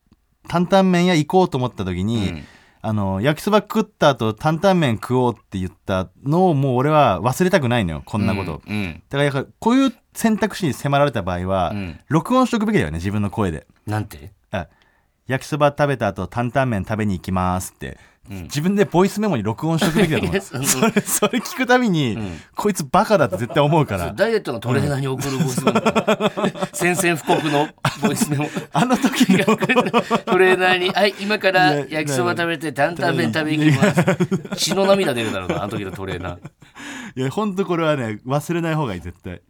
[0.49, 2.45] 担々麺屋行こうと思った時に、うん
[2.87, 9.03] あの焼きそば食った後担々麺食おうって言ったのをもう俺は忘れたくないのよこんなこと、うんうん。
[9.09, 12.01] だからやこういう選択肢に迫られた場合は、うん。
[12.09, 13.67] 録音しとくべきだよね自分の声で。
[13.87, 14.33] なんて？
[14.53, 14.69] あ
[15.27, 17.97] 焼きそば食べた後担々麺食べに行きますって、うん
[18.29, 20.67] 自分でボイスメモに録音しとくべきだと思 いうやそれ
[21.01, 22.41] それ聞くたびに、ん。
[22.55, 24.13] こいつバカだって絶対思うから。
[24.13, 25.81] ダイエットのトレーナーに送るボイスメモ、
[26.73, 27.69] 宣戦布告の
[28.03, 28.49] ボイスメモ。
[28.73, 29.45] あの時の。
[30.27, 34.05] トレーナーに「はい今から焼きそば食べて担々麺食べに行きます」
[34.57, 36.39] 血の涙出るだろうなあの時のトレーナー。
[37.17, 39.41] いやほんとこれはね忘れない方がいい絶対、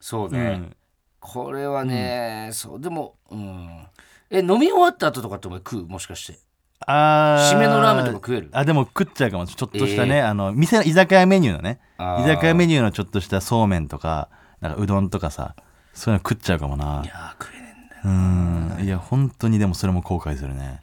[0.00, 0.76] そうね、うん。
[1.20, 3.86] これはね、そうでもうん。
[4.30, 5.86] え飲み終わった後とかってお前食う？
[5.86, 6.38] もしかして
[6.80, 8.50] あ締めのラーメンとか食える？
[8.52, 9.46] あでも食っちゃうかも。
[9.46, 14.28] ちょっとしたね、えあの店の居酒屋メニューのね居酒屋メニューのちょっとしたそうめんとか
[14.60, 15.56] なんかうどんとかさ
[15.94, 17.02] そういうの食っちゃうかもな。
[17.04, 18.84] いやー食えねえんだようん。
[18.84, 20.80] いや本当にでもそれも後悔するね。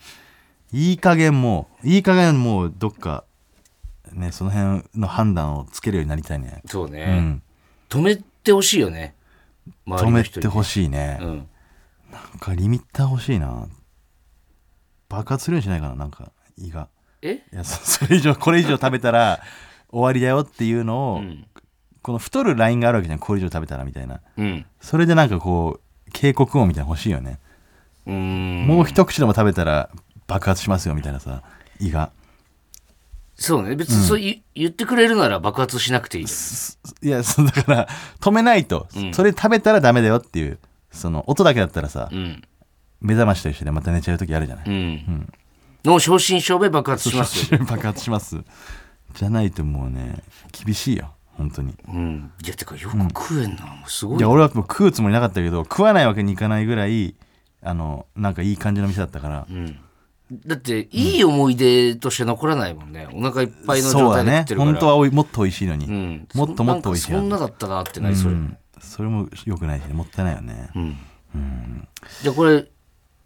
[0.71, 3.25] いい加減もういい加減もうどっか
[4.11, 6.63] ねその辺の判断をつけるようになりたいね。
[6.65, 7.43] そうね、うん。
[7.89, 9.15] 止めてほしいよね。
[9.85, 11.47] 周止めてほしいね、うん。
[12.11, 13.67] なんかリミッター欲しいな
[15.13, 16.87] 爆発するようにしないかななんか胃が。
[17.21, 17.43] え？
[17.53, 19.39] いやそ それ以上これ以上食べたら
[19.89, 21.45] 終わりだよっていうのを、うん。
[22.01, 24.19] この太るラインがあるわけじゃんこれ以上食べたらみたいな。
[24.37, 24.65] うん。
[24.81, 27.39] それでなんかこう警告音みたいなの欲しいよね、
[28.05, 28.67] うーん。
[28.67, 29.89] もう一口でも食べたら
[30.27, 31.43] 爆発しますよみたいなさ
[31.79, 32.11] 胃が。
[33.35, 33.75] そうね。
[33.75, 36.23] 別にそう言,、言ってくれるなら爆発しなくていい。
[36.25, 36.29] よ
[37.01, 37.87] いやそうだから
[38.19, 39.13] 止めないと、うん。
[39.13, 40.59] それ食べたらダメだよっていう
[40.91, 42.43] その音だけだったらさ、うん
[43.03, 45.33] 目覚ましと一緒でまた寝ちゃう時あるじゃない、うん、
[45.85, 48.41] の正真正銘爆発しますよ、 爆発します。
[49.13, 51.13] じゃないともうね厳しいよ。
[51.37, 51.75] 本当に。
[51.87, 57.15] うん、いやてかよく食えんな、もうすごいいや俺はもう食うつもりなかったけど食わないわけにいかないぐらい
[57.61, 59.79] あのなんかいい感じの店だったから、うん、
[60.45, 64.41] だっていい思い出として残らないもんね、お腹いっぱいの状態で食そうだね。
[64.41, 64.71] ってるから。
[64.71, 68.57] 本当はおいもっと美味しいのに、うん、もっともっと美味しいそんなそんなだったなってなりそううん。
[68.79, 69.93] それも良くないしね。
[69.93, 71.87] もったいないよね、うん、
[72.21, 72.67] じゃあこれ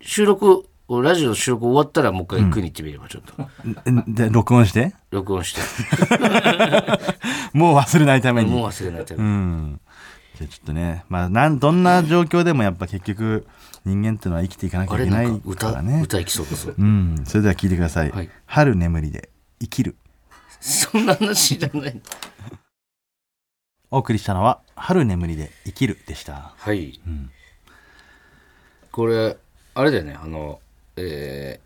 [0.01, 4.95] 収録ラジオの収録終わったらもう一回食いに行ってみればちょっと、んで録音して？
[5.11, 5.61] 録音して。
[7.51, 8.51] もう忘れないために。
[8.51, 9.81] もう忘れないと、うん。
[10.35, 13.45] じゃあちょっとねまあなんどんな状況でもやっぱ結局
[13.83, 16.73] 人間っていうのは生きていかなきゃいけなんいなか歌からね歌いきそうだぞ。
[16.77, 17.23] うん。
[17.25, 18.29] それでは聞いてください、はい。
[18.45, 19.29] 春眠りで
[19.59, 19.97] 生きる。
[20.61, 22.01] そんな話じゃない。
[23.91, 26.53] お送りしたのは春眠りで生きるでした。
[26.57, 27.29] はい、ん。
[28.91, 29.37] これ
[29.77, 30.59] あれだよねあの
[30.95, 31.59] え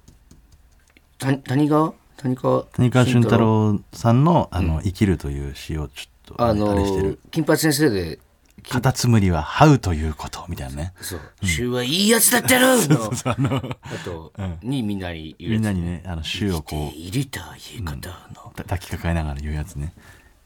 [1.19, 1.93] ー、た谷川？
[2.17, 7.19] 谷川谷川俊太郎さんの「あの生きる」という詩をちょっとああのれしてる。
[7.31, 8.19] 金八先生で
[8.69, 10.93] 「カタツムリは這うということ」みたいなね。
[10.99, 13.77] そう「衆はいいやつだってる!」の。
[13.81, 19.93] あと、にみんなに言うやつみんなにねあの詩をこ生きているということの、うた抱きかかえながら言うやつね。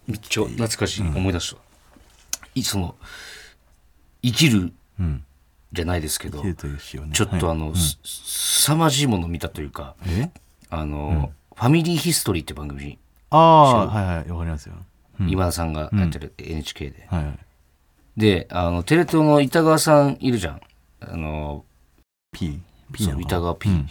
[0.05, 1.61] めっちゃ懐かしい、思い出した。
[2.53, 2.95] いその
[4.21, 5.25] 生きるうん
[5.75, 6.55] じゃないですけどね。
[6.55, 10.31] ちょっとあの、す凄まじいものを見たというかえ？
[10.71, 12.97] あの、ファミリーヒストリーって番組に
[13.29, 14.75] ああはいはいわかりますよ。
[15.19, 17.39] 今田さんがやってる NHK で、はいはい。
[18.17, 20.61] であのテレ東の板川さんいるじゃん。
[21.01, 21.63] あの
[22.31, 22.59] P
[22.91, 23.17] P なの？
[23.17, 23.87] かそう板川 P、うんうん。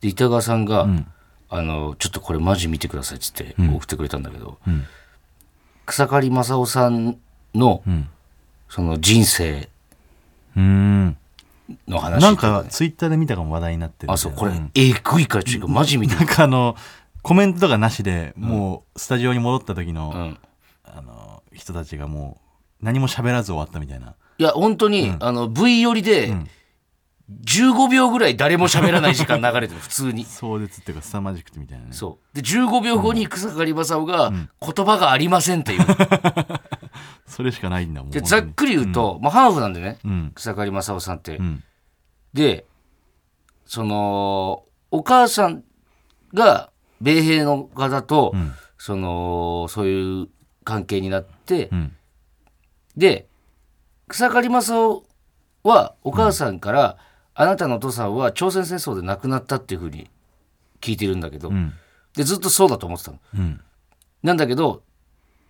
[0.00, 1.06] で板川さんが、ん。
[1.50, 4.84] あのちょっとこれマジ見てくださいっつって送ってくれたんだけど、ん。
[5.86, 7.18] 草刈正雄さん
[7.54, 8.08] の、ん。
[8.68, 9.68] その人生
[10.56, 11.16] うーん。
[11.88, 14.70] の話なんかツイッターで見たかも話題になってるあそうこれ、ん。
[14.74, 16.14] えぐいからちょっとマジ見て。
[16.14, 16.76] なんかあの
[17.22, 20.38] コメントとかなしでもうスタジオに戻った時の、うん。
[20.84, 22.38] あの人たちがも
[22.80, 24.14] う何も喋らず終わったみたいな。
[24.38, 26.34] いや本当に、あの V 寄りで、
[27.46, 30.24] 15秒ぐらい誰も喋らない時間流れてる 普通に。
[30.24, 31.92] 壮絶っていうか凄まじくてみたいなね。
[31.92, 32.36] そう。
[32.36, 35.86] で15秒後に草刈正雄が言葉がありませんっていう、
[37.26, 39.98] それしかないんだもんでざっくり言うと、まあ、ハーフなんでね。
[40.04, 40.32] うん。
[40.34, 41.64] 草刈正雄さんって、うん。
[42.32, 42.66] で
[43.66, 45.64] そのお母さん
[46.34, 48.52] が米兵の方と、うん。
[48.78, 50.28] そのそういう
[50.64, 51.96] 関係になって、うん。
[52.96, 53.26] で
[54.08, 55.02] 草刈正雄
[55.62, 56.98] はお母さんから、
[57.34, 60.10] あなたのお父さんは朝鮮戦争で亡くなったっていうふうに
[60.80, 61.72] 聞いてるんだけど、うん。
[62.14, 63.18] でずっとそうだと思ってたの。
[63.34, 63.60] うん。
[64.22, 64.82] なんだけど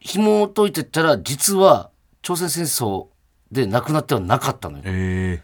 [0.04, 1.90] 紐解いてったら実は
[2.22, 3.06] 朝鮮戦争
[3.50, 4.84] で亡くなってはなかったのよ。
[4.86, 5.42] え。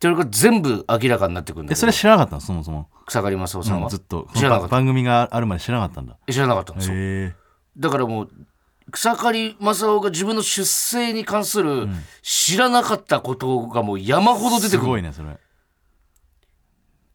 [0.00, 1.78] それが全部明らかになってくるんー、だけど。
[1.78, 4.28] えそれ知らなかったのそもそも、草刈正雄さんは、うんずっと。
[4.36, 4.68] 知らなかった。
[4.68, 6.16] 番組があるまで知らなかったんだ。
[6.30, 6.94] 知らなかったんですよ。
[6.96, 7.34] え
[7.76, 8.30] だからもう
[8.92, 11.88] 草刈正雄が自分の出生に関する
[12.22, 14.86] 知らなかったことがもう山ほどー、す出てくる。
[14.86, 15.36] ごいねそれ。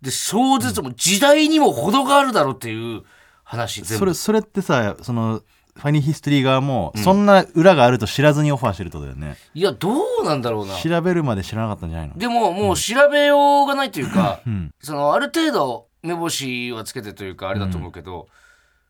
[0.01, 3.03] で壮絶もう時代にも程があるだろうっていう
[3.43, 3.99] 話全部。
[3.99, 5.41] それそれってさその
[5.75, 9.37] ファニーヒストリー側も、そんな裏があると知らずにオファーしてるってことだよね。
[9.53, 9.89] いやど
[10.21, 10.75] うなんだろうな。
[10.77, 12.17] 調べるまで知らなかったんじゃないの？
[12.17, 14.71] でももう調べようがないというか、うん。
[14.81, 18.27] そのある程度目星はつけてというかあれだと思うけど、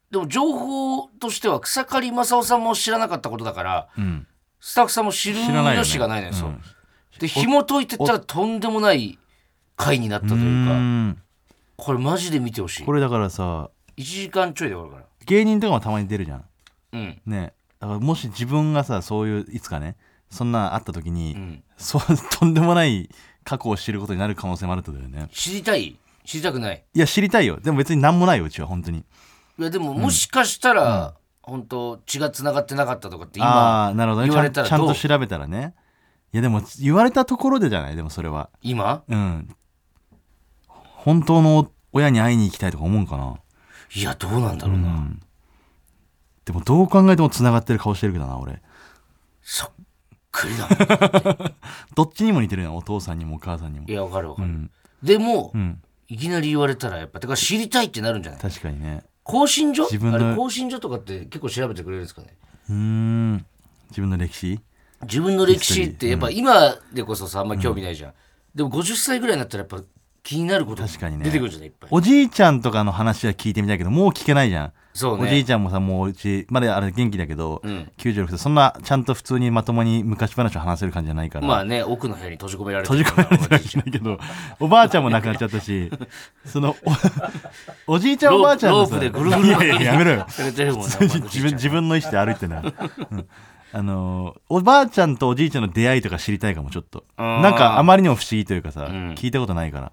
[0.10, 4.28] でも情報としては草刈正雄さんも知らなかったことだからうん。
[4.60, 6.62] スタッフさんも知る知らないよねよしがないのよ、そううん
[7.20, 9.18] で紐解いてったらとんでもない
[9.76, 11.18] 回になったというかん。
[11.78, 12.86] これマジで見てほしい。
[12.86, 15.26] これだからさ1時間ちょいで終わるから。
[15.26, 16.46] 芸人とかもたまに出るじゃん
[16.94, 17.22] うん。
[17.26, 17.54] ね。
[17.80, 19.96] だからもし自分がさそういういつかね
[20.30, 21.64] そんなあった時に、うん。
[21.78, 22.02] そう
[22.40, 23.10] とんでもない
[23.44, 25.30] 過去を知ることになる可能性もあるってことだよね。
[25.34, 25.98] 知りたい？
[26.24, 26.84] 知りたくない？
[26.94, 27.60] いや知りたいよ。
[27.60, 29.00] でも別に何もないようちは本当に。
[29.00, 34.28] いやでももしかしたら、本当血がつながってなかったとかって今ああーなるほどね。
[34.30, 35.74] 言われたらちゃんちゃんと調べたらね。
[36.34, 37.96] いやでも言われたところでじゃない？
[37.96, 38.50] でもそれは。
[38.62, 39.04] 今？
[39.08, 39.56] うん。
[40.70, 43.36] 本当の親に会いに行きたいとか思うんかな。
[43.96, 45.20] いやどうなんだろうな、うん
[46.46, 48.62] でもどう考えても繋がってる顔してるけどな俺。
[49.42, 49.72] そっ
[50.32, 51.38] くりだもん
[51.96, 53.86] どっちにも似てるなお父さんにもお母さんにも。
[53.88, 54.72] いやわかるわかる、うん。
[55.04, 55.82] でも、うん。
[56.08, 58.42] いきなり言われたらやっぱてか知りたいってなるんじゃない？
[58.42, 59.04] 確かにね。
[59.24, 59.84] 更新所？
[59.84, 62.36] 自分のあれ更新所とかって結構調べてくれるんですかね？
[62.70, 63.46] うーん。
[63.90, 64.60] 自分の歴史？
[65.04, 68.14] 自分の歴史ってやっぱ今でこそさあんま興味ないじゃん、
[68.54, 69.82] でも50歳ぐらいになったらやっぱ
[70.24, 71.26] 気になること確かにね。
[71.26, 71.90] 出てくるじゃないいっぱい。
[71.92, 74.74] おじいちゃんとかの話は聞いてみたいけどもう聞けないじゃん。
[74.94, 75.24] そうね。
[75.24, 77.92] おじいちゃんもさもううちまだあれ元気だけど、うん。
[77.98, 84.20] 96歳そんなちゃんと普通にまともに昔話を話せる感じじゃないから、まあね奥の部屋に閉じ込められて閉じ込められてるわけじゃないけど
[84.60, 85.92] おばあちゃんも亡くなっちゃったし
[86.46, 86.76] その
[87.88, 89.48] お おじいちゃんおばあちゃんのさロープでぐるぐる。
[89.48, 90.26] いやいややめろよ。
[90.28, 93.28] されてるもんね普通に自分自分の意思で歩いてんだから、うん。
[93.74, 97.06] あのおばあちゃんとおじいちゃんの出会いとか知りたいかもちょっと。
[97.16, 97.42] あー。
[97.42, 99.16] なんかあまりにも不思議というかさ、ん。
[99.16, 99.92] 聞いたことないから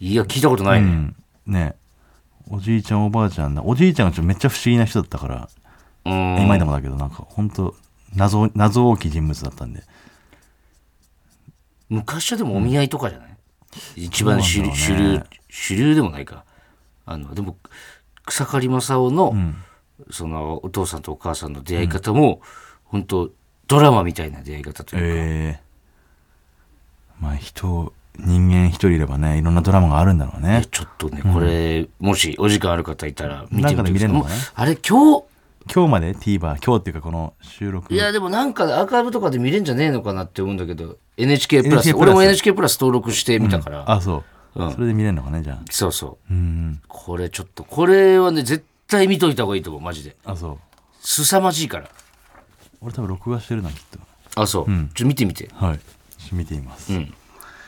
[0.00, 1.16] いや聞いたことないね、うん。
[1.46, 1.74] ね。
[2.50, 3.62] おじいちゃんおばあちゃんだ。
[3.62, 5.48] おじいちゃんがちょっとめっちゃ不思議な人だったから、
[6.04, 6.42] うん。
[6.42, 7.74] 今でもだけどなんか本当
[8.14, 9.82] 謎謎大きい人物だったんで。
[11.88, 13.36] 昔はでもお見合いとかじゃない、
[13.96, 15.18] 一番主流,、主そうなんだろうね。
[15.18, 16.44] 流主流でもないか。
[17.06, 17.56] あのでも
[18.26, 19.56] 草刈正雄の、ん。
[20.10, 22.40] そのお父さんとお母さんの出会い方も、
[22.84, 23.30] 本当
[23.66, 25.68] ドラマみたいな出会い方というか、ええ
[27.20, 30.66] まあ人人間一人いればねいろんなドラマがあるんだろうね。
[30.70, 34.34] ちょっとねこれ、もしお時間ある方いたら見てみてなんかで見れるのかな？
[34.34, 35.24] もうあれ今日？
[35.72, 37.92] 今日まで？TVer 今日っていうかこの収録？
[37.92, 41.94] いやでもなんかアーカイブとかで見れんじゃねえのかなって思うんだけど NHK プラス？
[41.94, 44.72] 俺も NHK プラス登録してみたから、あそう、うん。
[44.72, 45.58] それで見れるのかねじゃあ。
[45.70, 46.32] そうそう。
[46.32, 50.16] うんこれちょっとこれはね絶対見といた方がいいと思うマジで。
[50.24, 50.58] あそう。
[51.00, 51.88] 凄まじいから。
[52.80, 53.76] 俺多分録画してるなきっ
[54.36, 55.48] あそう、ちょっと見てみて。
[55.48, 55.80] とはい。
[56.32, 57.14] 見てみます、うん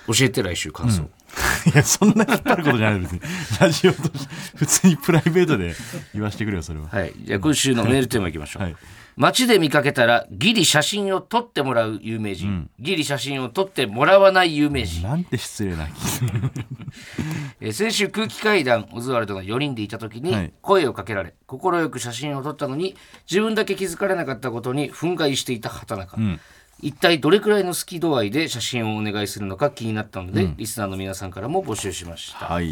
[0.07, 1.03] 教えて来週感想、
[1.73, 3.21] いやそんな引っ張ることじゃない別に
[3.61, 5.75] ラジオとして普通にプライベートで
[6.13, 6.89] 言わしてくれよそれは。
[6.89, 7.13] はい。
[7.23, 8.77] じゃあ今週のメールテーマいきましょう、はい。
[9.17, 15.89] 街で見かけたらギリ写真を撮ってもらう有名人、ギリ写真を撮ってもらわない有名人、なんて失礼な
[17.61, 20.53] えー先週空気階段オズワルドが4人でいた時にはい。
[20.63, 22.97] 声をかけられ快く写真を撮ったのに
[23.31, 26.41] 自分だけ気づかれなかったことに憤慨していた畑中、ん
[26.83, 32.47] 一体どれくらいの好き度合いで写真をお願いするのか気になったので、リスナーの皆さんからも募集しました。
[32.47, 32.71] はい。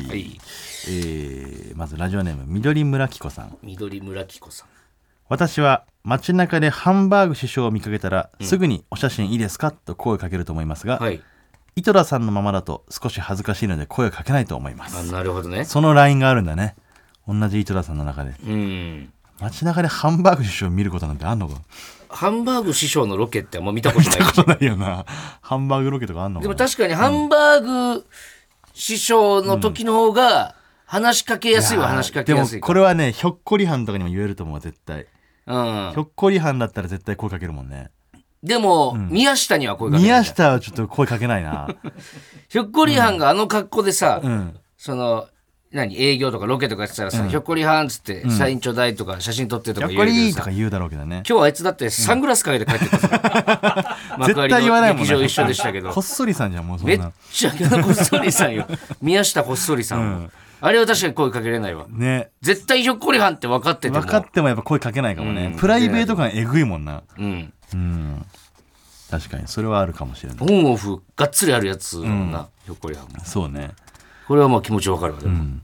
[0.89, 3.57] えーまずラジオネーム緑村紀子さん。
[3.63, 4.69] 緑村紀子さん。
[5.29, 11.21] 私は街中でハンバーグ師匠を見かけたら、すぐに「お写真いいですか?」と声をかけると思いますが、はい。
[11.77, 15.65] 井戸田さんのままだと少し恥ずかしいので声をかけないと思いまあすなるほどね。
[15.65, 16.75] そのラインがあるんだね。
[17.29, 18.35] 同じ井戸田さんの中で。
[18.45, 19.13] うん。
[19.39, 21.55] 街中でハンバーグ師匠を見ることなんてあんのか？
[22.09, 24.09] ハンバーグ師匠のロケってあんま見たこと
[24.45, 24.59] ない。
[24.59, 25.05] ないよな。
[25.41, 28.07] ハンバーグロケとかあんのでも確かにハンバーグ
[28.75, 30.55] 師匠の時の方が
[30.87, 35.07] 話しかけやすいは話しかけやすいでもこれはねひょっこりはんとかにも言えると思う絶対。
[35.47, 35.93] うん。
[35.93, 37.91] ひょっこりはんだったら絶対声かけるもんね。
[38.43, 41.69] でも、宮下には声かけない宮下はちょっと声かけないな。
[42.49, 44.57] ひょっこりはんがあの格好でさ、うん。
[44.77, 45.27] その
[45.71, 51.23] 何営業とかロケとかやってたらさ、ひょっこりはんっつって、サインちょうだいとか写真撮ってとひょっか言うけどさこりとか言うだろうけどね。
[51.29, 55.11] 今日あいつだってサングラスかけて帰ってたさ、 幕張絶対言わないのもんね。
[55.11, 55.91] 劇場一緒でしたけど。
[55.91, 57.01] こっそりさんじゃんもうそめっ
[57.31, 58.67] ちゃこっそりさんよ。
[59.03, 61.85] 宮下こっそりさんは、あれは確かに声かけれないわ。
[61.91, 62.31] ね。
[62.41, 64.01] 絶対ひょっこりはんって分かってても。
[64.01, 65.59] 分かってもやっぱ声かけないかもね、うん。
[65.59, 67.03] プライベート感えぐいもんな。
[67.19, 67.53] うん。
[67.75, 68.27] うん。
[69.11, 69.47] 確かに。
[69.47, 70.39] それはあるかもしれない。
[70.41, 73.11] オンオフがっつりあるやつのな、ひょっこりはんも。
[73.25, 73.71] そうね
[74.29, 75.59] これはもう気持ちわかるわでも、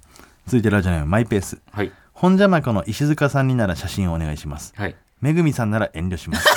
[0.46, 1.58] 続いてラジオネームマイペース。
[1.70, 1.92] はい。
[2.14, 4.72] 本邪魔子の石塚さんになら写真をお願いします。
[4.74, 4.96] はい。
[5.20, 6.48] めぐみさんなら遠慮します。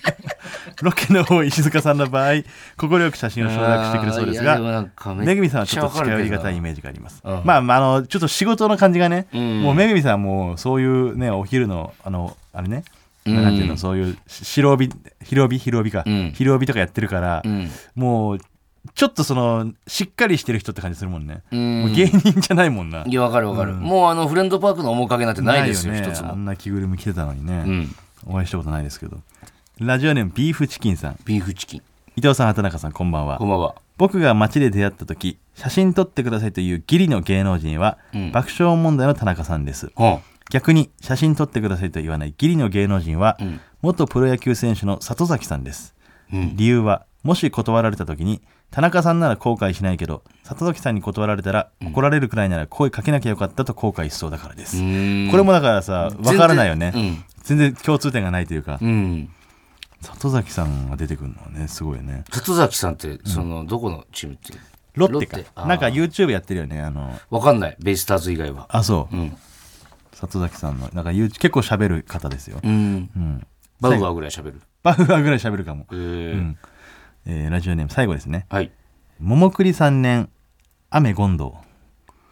[0.82, 2.42] ロケの方石塚さんの場合
[2.76, 7.42] 快く写真を承諾してくれそうですがめぐみさんはちょっと近寄りがたいイメージがあります、うん。
[7.44, 9.62] まあまああのちょっと仕事の感じがね、ん。
[9.62, 12.84] もうめぐみさんはもうそういうねお昼のあのあれね、
[13.24, 13.42] うん。
[13.42, 14.90] なんていうのそういうし白帯
[15.24, 16.32] 広帯広帯か、うん。
[16.34, 17.70] 広帯とかやってるから、うん。
[17.96, 18.38] もう
[18.94, 21.80] ちょっとそのしっかりしてる人って感じするもんね、うん。
[21.82, 23.04] もう芸人じゃないもんな。
[23.06, 26.02] いやわかるわかる、もうあのフレンドパークの面影なんてないですよね。
[26.02, 27.94] 一つもあんな着ぐるみ着てたのにね、うん。
[28.26, 29.18] お会いしたことないですけど。
[29.78, 31.18] ラジオネームビーフチキンさん。
[31.24, 31.82] ビーフチキン。
[32.16, 33.38] 伊藤さん畑中さんこんばんは。
[33.38, 33.76] こんばんは。
[33.96, 38.32] 僕が街で出会った時写真撮ってくださいという義理の芸能人は、うん。
[38.32, 39.92] 爆笑問題の田中さんです。
[39.94, 43.60] は逆に写真撮ってくださいと言わない義理の芸能人は、ん。
[43.82, 45.94] 元プロ野球選手の里崎さんです、
[46.32, 46.56] うん。
[46.56, 55.28] 理由はもし断られた時に田中さんなら後悔しないけど里崎さんに断られたら怒られるくらいなら声かけなきゃよかったと後悔しそうだからです、うん。
[55.30, 56.92] これもだからさ分からないよね。
[56.94, 59.28] 全全然共通点がないというか、うん、うん、
[60.02, 62.24] 里崎さんが出てくるのはねすごいよね。
[62.30, 64.52] 里崎さんってその、どこのチームって
[64.94, 65.66] ロッテか。
[65.66, 67.18] なんか YouTube やってるよねあの。
[67.30, 67.76] わかんない。
[67.80, 68.66] ベイスターズ以外は。
[68.68, 69.36] あそう、うん。
[70.12, 73.10] 里崎さんのなんか結構喋る方ですよ、うん。
[73.16, 73.46] うん、
[73.80, 74.60] バウアーぐらい喋る。
[74.82, 75.86] バウアーぐらい喋るかも。
[75.92, 76.54] え、ー
[77.26, 78.46] えーラジオネーム最後ですね。
[78.48, 78.70] はい。
[79.20, 80.30] 桃栗3年
[80.90, 81.50] 雨権藤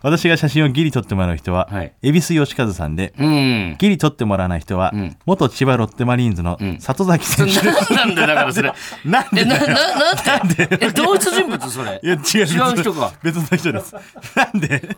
[0.06, 1.92] 私が写真をギリ撮ってもらう人は、はい。
[2.00, 3.76] 恵比寿義和さんでうん。
[3.76, 5.16] ギリ撮ってもらわない人は、ん。
[5.26, 6.78] 元千葉ロッテマリーンズのん。
[6.78, 8.72] 里崎選手、なんでだからそれ。
[9.04, 10.68] なんでえなななんで？
[10.80, 12.00] え同一人物それ。
[12.00, 12.42] いや違う違
[12.74, 13.12] う人か。
[13.24, 13.96] 別の人です。
[14.36, 14.96] なんで？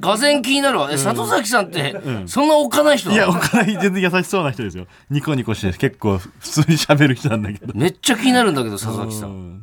[0.00, 0.90] がぜん気になるわ。
[0.90, 1.94] え里崎さんって、
[2.26, 4.88] そんなおっかない人いやお金全然優しそうな人ですよ。
[5.10, 7.72] ニコニコして結構普通に喋る人なんだけど。
[7.76, 9.28] めっちゃ気になるんだけど里崎さん。
[9.28, 9.60] うん。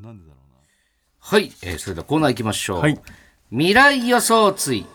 [0.00, 0.38] なんでだろ
[1.20, 2.98] はい、えーそれではコーナー行きましょう、はい
[3.50, 4.86] 未来予想つい。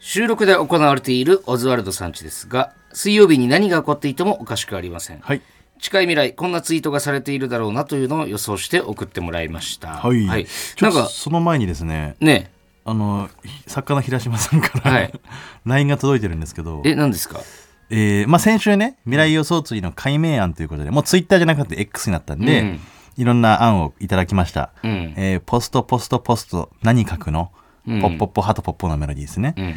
[0.00, 5.40] 収録で行われているオズワルドさんちですが水曜日に何が起こっていてもおかしくありません、はい。
[5.78, 9.90] 近い未来こんなツイートがされているだろうなというのを予想して送ってもらいました。
[9.90, 10.46] はい、はい、
[10.80, 12.50] なんかその前にですねね。
[12.84, 13.30] あの
[13.68, 15.12] 作家の平島さんから、はい。
[15.64, 17.40] LINE が届いてるんですけどえ何ですか？
[17.88, 22.80] えーまあ、先週ね未来予想ツイの解明案ということでもうツイッターじゃなくて X になったんで、うん
[23.16, 25.14] いろんな案をいただきました、うん。
[25.16, 27.50] えーポストポストポスト何書くの、
[27.86, 28.00] うん。
[28.00, 29.74] ポッポッポハトポッポのメロディーですね、うん。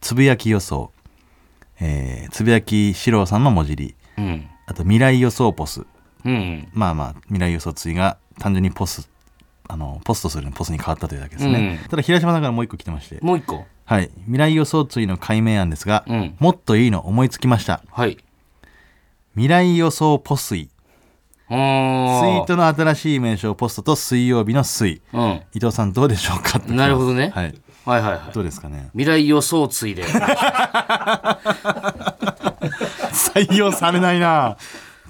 [0.00, 0.92] つぶやき予想、
[1.80, 3.94] えーつぶやき四郎さんの文字り。
[4.16, 4.48] うん。
[4.66, 5.86] あと未来予想ポス。
[6.24, 6.68] うん。
[6.72, 9.08] まあまあ未来予想ツイが単純にポス。
[9.70, 10.52] あのポストするの。
[10.52, 11.88] ポスに変わったというだけですね、うん。
[11.88, 13.18] ただ平島さんからもう一個来てまして。
[13.20, 13.66] もう一個？
[13.84, 14.10] はい。
[14.24, 16.36] 未来予想ツイの解明案ですが、うん。
[16.38, 17.82] もっといいの思いつきました。
[17.90, 18.18] はい。
[19.34, 20.68] 未来予想ポスイ
[21.48, 25.00] ツイートの新しい名称ポストと水曜日の水。
[25.12, 25.40] うん。
[25.54, 26.72] 伊藤さんどうでしょうかって。
[26.72, 27.32] なるほどね。
[27.34, 27.54] はい。
[27.84, 28.32] はいはいはい。
[28.34, 28.90] どうですかね。
[28.92, 30.04] 未来予想ついで。
[33.12, 34.58] 採用されないな。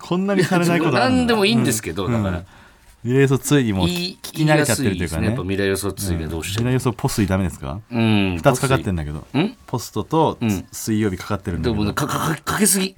[0.00, 2.44] こんなにされないこと何でもいいんでですけど、だから。
[3.02, 5.36] 未来予想ついも聞いき慣れちゃってるというかね。
[5.36, 6.68] 未来予想ついでどうしても。
[6.68, 7.80] 未来予想ポスイダメですか？
[7.90, 7.98] うん。
[8.36, 9.18] 2つかかってんだけど。
[9.38, 9.56] ん。
[9.66, 11.82] ポストとん水曜日かかってるんだけど。
[11.82, 12.96] でもかかかけすぎ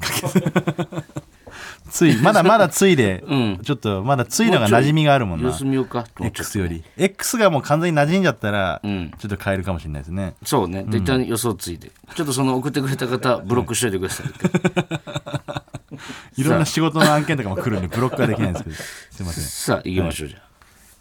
[1.91, 3.59] ついまだまだついでうん。
[3.63, 5.49] ちょっとまだついのが馴染みがあるもんな。
[5.49, 6.05] 様子見ようか。
[6.15, 6.83] と X より。
[6.97, 9.11] X がもう完全に馴染んじゃったらうん。
[9.19, 10.35] ちょっと変えるかもしれないですね。
[10.45, 10.85] そうね。
[10.85, 14.27] で一旦予想ついでちょっとその送ってくれた方ブロックしといてください。
[16.41, 18.77] いろんな仕事の案件とかも来るんでブロックはできないんですけど。
[18.77, 19.45] すいません。
[19.45, 20.39] さあ行きましょうじゃ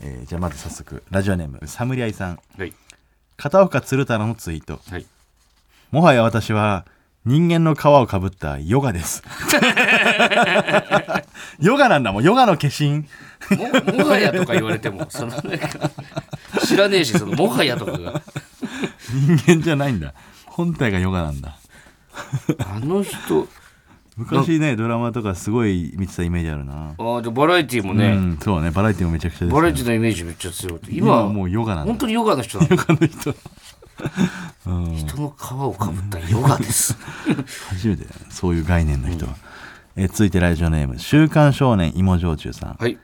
[0.01, 2.31] えーじゃあまず早速ラジオネームサムリアイさん。
[2.33, 2.73] あはい。
[3.37, 4.79] 片岡鶴太郎のツイート。
[4.89, 5.05] はい。
[5.91, 6.85] もはや私は
[7.25, 9.23] 人間の皮をかぶったヨガです。
[11.59, 12.23] ヨガなんだもん。
[12.23, 13.05] ヨガの化身。
[13.57, 15.91] ももはやとか言われてもそのなんか
[16.65, 18.21] 知らねえしそのもはやとかが。
[19.11, 20.13] 人間じゃないんだ。
[20.45, 21.57] 本体がヨガなんだ。
[22.59, 23.47] あの人
[24.17, 26.93] 昔ねドラマとかすごい見てたイメージあるな。
[26.97, 28.71] あーでバラエティーもうね、んそうね。
[28.71, 30.79] バラエティもめちゃくちゃですバラエティーのイメージめっちゃ強い。
[30.89, 31.91] 今今はもうヨガなんだ。
[31.91, 33.35] 本当にヨガの人なの ヨガの人
[34.95, 36.95] 人の皮をかぶったヨガです。
[37.69, 39.35] 初めてそういう概念の人は、
[39.95, 42.75] えー続いてラジオネーム「週刊少年芋焼酎」さん。
[42.79, 42.97] はい。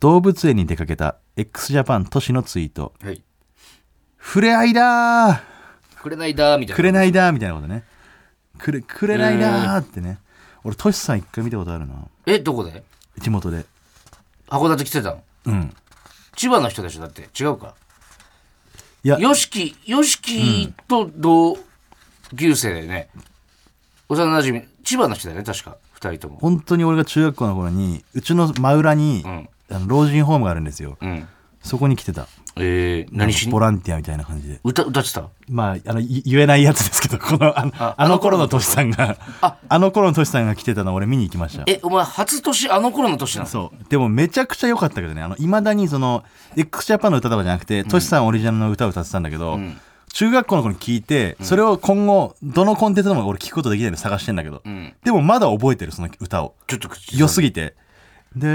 [0.00, 2.92] 動物園に出かけた x ジャパン都市のツイート。
[3.02, 3.22] はい
[4.20, 5.40] 「触れ合いだー。
[6.02, 7.84] くれないだーみたいなくれないだー」みたいなことね。
[8.58, 10.18] くれくれないだーってね。
[10.64, 11.94] 俺トシさん一回見たことあるな。
[12.26, 12.82] えどこで？
[13.18, 13.64] 地元で。
[14.48, 15.22] 函館来てたの？
[15.46, 15.74] うん。
[16.36, 17.00] 千葉の人でしょ？
[17.02, 17.28] だって。
[17.40, 17.74] 違うか
[19.06, 21.58] よしきよしきと同
[22.36, 23.08] 級生だよね、
[24.08, 25.76] 幼なじみ千葉の人だよね確か。
[25.92, 26.38] 二人とも。
[26.38, 29.48] 本当に俺が中学校の頃にうちの真裏に、うん。
[29.68, 30.96] あの老人ホームがあるんですよ。
[31.00, 31.26] うん。
[31.62, 32.28] そこに来てた
[32.58, 33.52] えー、何しに？
[33.52, 34.60] ボランティアみたいな感じで。
[34.64, 35.28] 歌歌ってた？
[35.48, 39.56] まああのい言えないやつですけど このあのああの頃のトシさんがあ。
[39.68, 41.64] あの頃のトシさんが来てたの俺見に行きました。
[41.66, 43.48] えお前初年あの頃の年なの？
[43.48, 43.90] そう。
[43.90, 46.24] でもめちゃくちゃ良かったけどねあのいまだにその
[46.56, 49.78] x ジャパンの歌とかじゃなくてトシさんオリジナルの歌を歌ってたんだけど、ん。
[50.12, 54.94] 中学校の頃に聞いてそれを今後どのコンテンツでも俺聞くことできないの探してんだけど、ん。
[55.04, 56.54] でもまだ覚えてるその歌を。
[56.68, 57.74] ちょっと口良すぎて
[58.36, 58.46] で、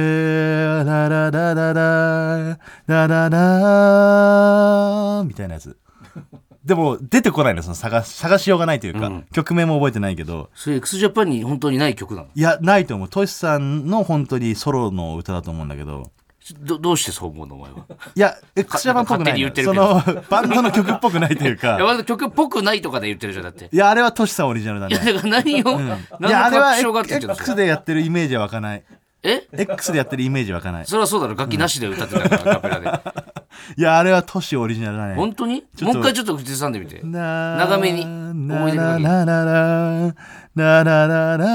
[0.86, 5.76] ラララララ、ラララみたいなやつ。
[6.64, 12.28] でも、出てこないの、その探、探しようがないというか、うん曲名も覚えてないけど、それ x ジャパンに本当にない曲なの？
[12.36, 13.10] いや、ないと思う。
[13.10, 16.12] トシさんの本当にソロの歌だと思うんだけど、
[16.60, 17.78] どどうしてそう思うのお前は？
[18.14, 23.68] いや、x ジャパンっぽくないその、バンドの曲っぽくないという いやか、曲っぽくないとかで言ってるじゃんだって。
[23.72, 25.00] いや、あれはトシさんオリジナルだいや。
[25.00, 28.84] だから何を、何の、あれ確は証があってで X でやってるイメージは湧かない。
[29.24, 30.86] え？X でやってるイメージ湧かない。
[30.86, 31.36] それはそうだろ。
[31.36, 32.90] 楽器なしで歌ってたから、カペラで。
[33.78, 35.16] いやあれはトシオリジナルだね。
[35.16, 35.64] 本当に？
[35.76, 37.02] ちょっともう一回ちょっと口ずさんでみて。
[37.04, 38.02] 長長めに。
[38.04, 40.16] 思い出の限りラララ
[40.56, 41.46] ララララ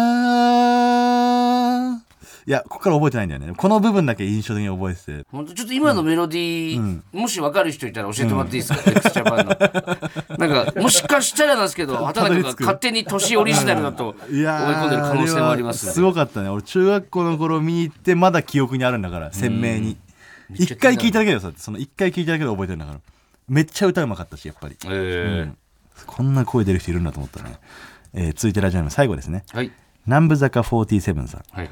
[2.48, 3.54] いやここから覚えてないんだよね。
[3.56, 5.26] この部分だけ印象的に覚えてて。
[5.32, 10.38] 本当ちょっと今のメロディー、もし分かる人いたら教えてもらっていいですか、x ジャパンの。
[10.38, 16.48] なんかもしかしたらなんですけど畑中が勝手に年オリジナルだと追い込んでる可能性もありますすごかったね。
[16.48, 19.96] 俺中学校の頃見に行ってまだ記憶にあるんだから鮮明に。
[20.54, 23.00] 一回聞いただけでさその一回聞いただけで覚えてるんだから。
[23.48, 24.76] めっちゃ歌うまかったしやっぱり。
[24.84, 26.04] えー。
[26.06, 27.58] こんな声出る人いるんだと思ったね、
[28.14, 29.42] えー続いてラジオネーム最後ですね。
[29.52, 29.72] はい。
[30.06, 31.42] 南部坂47さん。
[31.50, 31.70] はい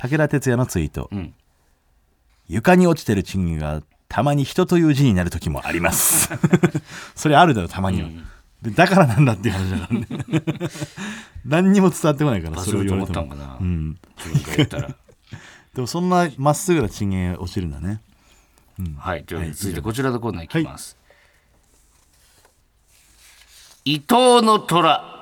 [0.00, 1.34] 武田鉄矢のツイート、ん。
[2.48, 6.30] 床に落ちてる賃金がたまに人という字になる時もあります。
[7.14, 8.08] それあるだろたまには、
[8.62, 10.06] でだからなんだっていう話だからね
[11.44, 13.98] 何にも伝わってこないからバズると思ったもんかな、うん。
[15.74, 18.00] でもそんなまっすぐな賃金が落ちるんだね。
[18.96, 20.96] はいというわけで続いてこちらのコーナーいきます、
[23.84, 25.19] 伊藤の虎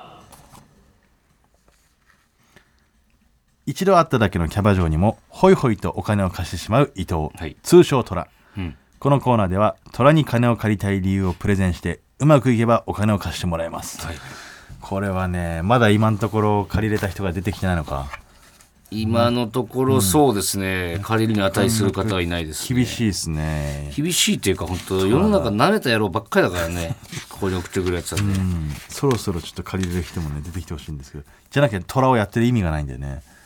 [3.69, 7.55] 一度会っただけのキャバ嬢にもホイホイとお金を貸してしまう伊藤、はい。
[7.61, 8.75] 通称虎うん。
[8.97, 14.15] このコーナーでは虎に金を借りたい理由をプレゼンしてうまくいけばお金を貸してもらいます、はい。
[14.81, 18.07] これはねまだ今のところ借りれた人が出てきてないのか。
[18.89, 23.93] 今のところそうですね、借りるに値する方はいないです、ね、厳しいですね。
[23.95, 26.95] 厳しいっていうか本当世の中舐めた野郎ばっかりだからね。
[27.29, 28.71] ここに送ってくるやつはね、うん。
[28.87, 31.23] そろそろちょっと借りれる人もね出てきてほしいんですけど。
[31.51, 33.21] じゃなきゃ虎をやってる意味がないんだよね。
[33.33, 33.38] うん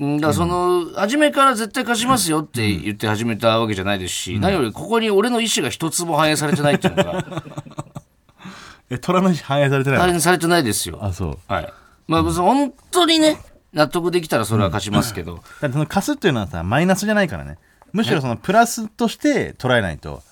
[0.00, 7.42] だからその、初めから絶対貸しますよって言って始めたわけじゃないですし、何よりここに俺の意思が一つも反映されてないっていうのが
[8.88, 10.98] え虎の意思反映されてない反映されてないですよ。
[11.02, 11.38] あそう。
[11.48, 11.72] はい。
[12.08, 13.38] まあ本当にね
[13.72, 17.58] 納得できたらそれは貸しますけど、だってその貸すっていうのはさマイナスじゃないからね。
[17.92, 20.22] むしろそのプラスとして捉えないと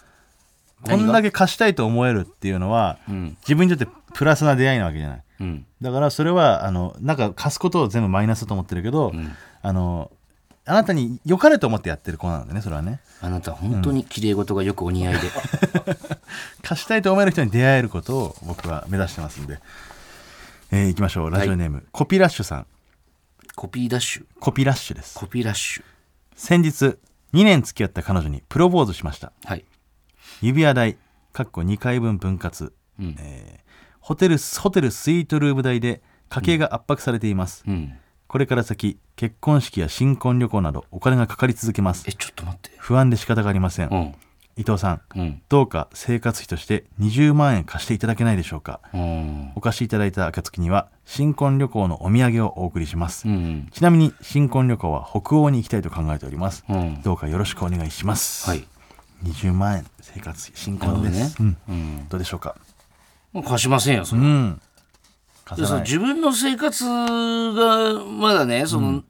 [0.82, 3.36] こんだけ貸したいと思えるっていうのは、ん。
[3.42, 5.22] 自分にとってプラスな出会いなわけじゃない。
[5.40, 5.66] うん。
[5.80, 9.12] だからそれはあのなんか貸すことを全部マイナスだと思ってるけど、
[9.62, 10.10] あの
[10.64, 13.00] あなたに良かれと思ってやってる子なんだねそれはね。
[13.20, 15.20] あなた本当に綺麗事がよくお似合いで、
[16.62, 19.58] 貸したいと思える人に出会えることを僕は目指してますんで、
[20.70, 21.30] えー、いきましょう。
[21.30, 22.66] ラジオネーム、コピラッシュさん。
[23.56, 24.24] コピーダッシュ？
[24.38, 25.18] コピラッシュです。
[25.18, 25.84] コピーラッシュ。
[26.36, 26.96] 先日
[27.32, 29.32] 2年付き合った彼女にプロポーズしました。
[29.44, 29.64] はい。
[30.40, 30.96] 指輪代
[31.32, 33.16] かっこ2回分分割、うん。
[33.18, 33.68] えー
[34.08, 36.00] ホテルホテルスイートルーム代で
[36.30, 37.92] 家計が圧迫されています、うん
[38.28, 42.04] これから先結婚式や新婚旅行などお金がかかり続けます。
[42.06, 42.70] えちょっと待って。
[42.76, 44.14] 不安で仕方がありません、うん。
[44.56, 45.42] 伊藤さんうん。
[45.48, 48.80] どうか生活費として20万円貸していただけないでしょうか。
[48.92, 49.52] うん。
[49.54, 53.68] お貸しいただいた暁には新婚旅行のお土産をお送りします、うん。
[53.72, 57.00] ちなみに新婚旅行は北欧に行きたいと考えております、うん。
[57.02, 58.64] どうかよろしくお願いします、はい。
[59.24, 61.74] 20万円生活費新婚です、なるうん。
[61.74, 62.08] うん。
[62.10, 62.56] どうでしょうか？
[63.42, 64.60] 貸しませんよそれ、うん
[65.56, 65.82] 貸さない。
[65.82, 69.02] 自分の生活がまだねその、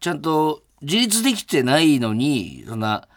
[0.00, 3.08] ちゃんと自立できてないのにそんな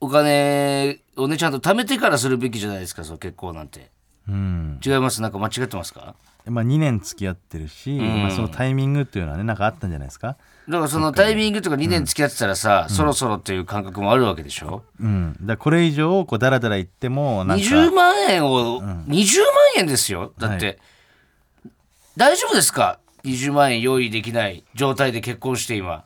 [0.00, 3.90] お金をねちゃんと貯めてからするべきじゃないですかその結婚なんて。
[4.28, 4.80] うん。
[4.84, 5.20] 違います？
[5.20, 6.14] なんか間違ってますか？
[6.44, 10.36] まあ、2年付き合ってるし、まあ、そのタイミングっていうのはねなんかあったんじゃないですか、
[10.68, 17.64] だからそのタイミングとか2年付き合ってたらさ、そろそろっていう感覚もあるわけでしょ、うん、だこれ以上こうダラダラ言ってもなんか。
[17.64, 19.28] 20万円を、20万
[19.76, 20.32] 円ですよ。
[20.36, 20.80] だって、
[22.16, 26.04] 大丈夫ですか？20万円用意できない状態で結婚して今。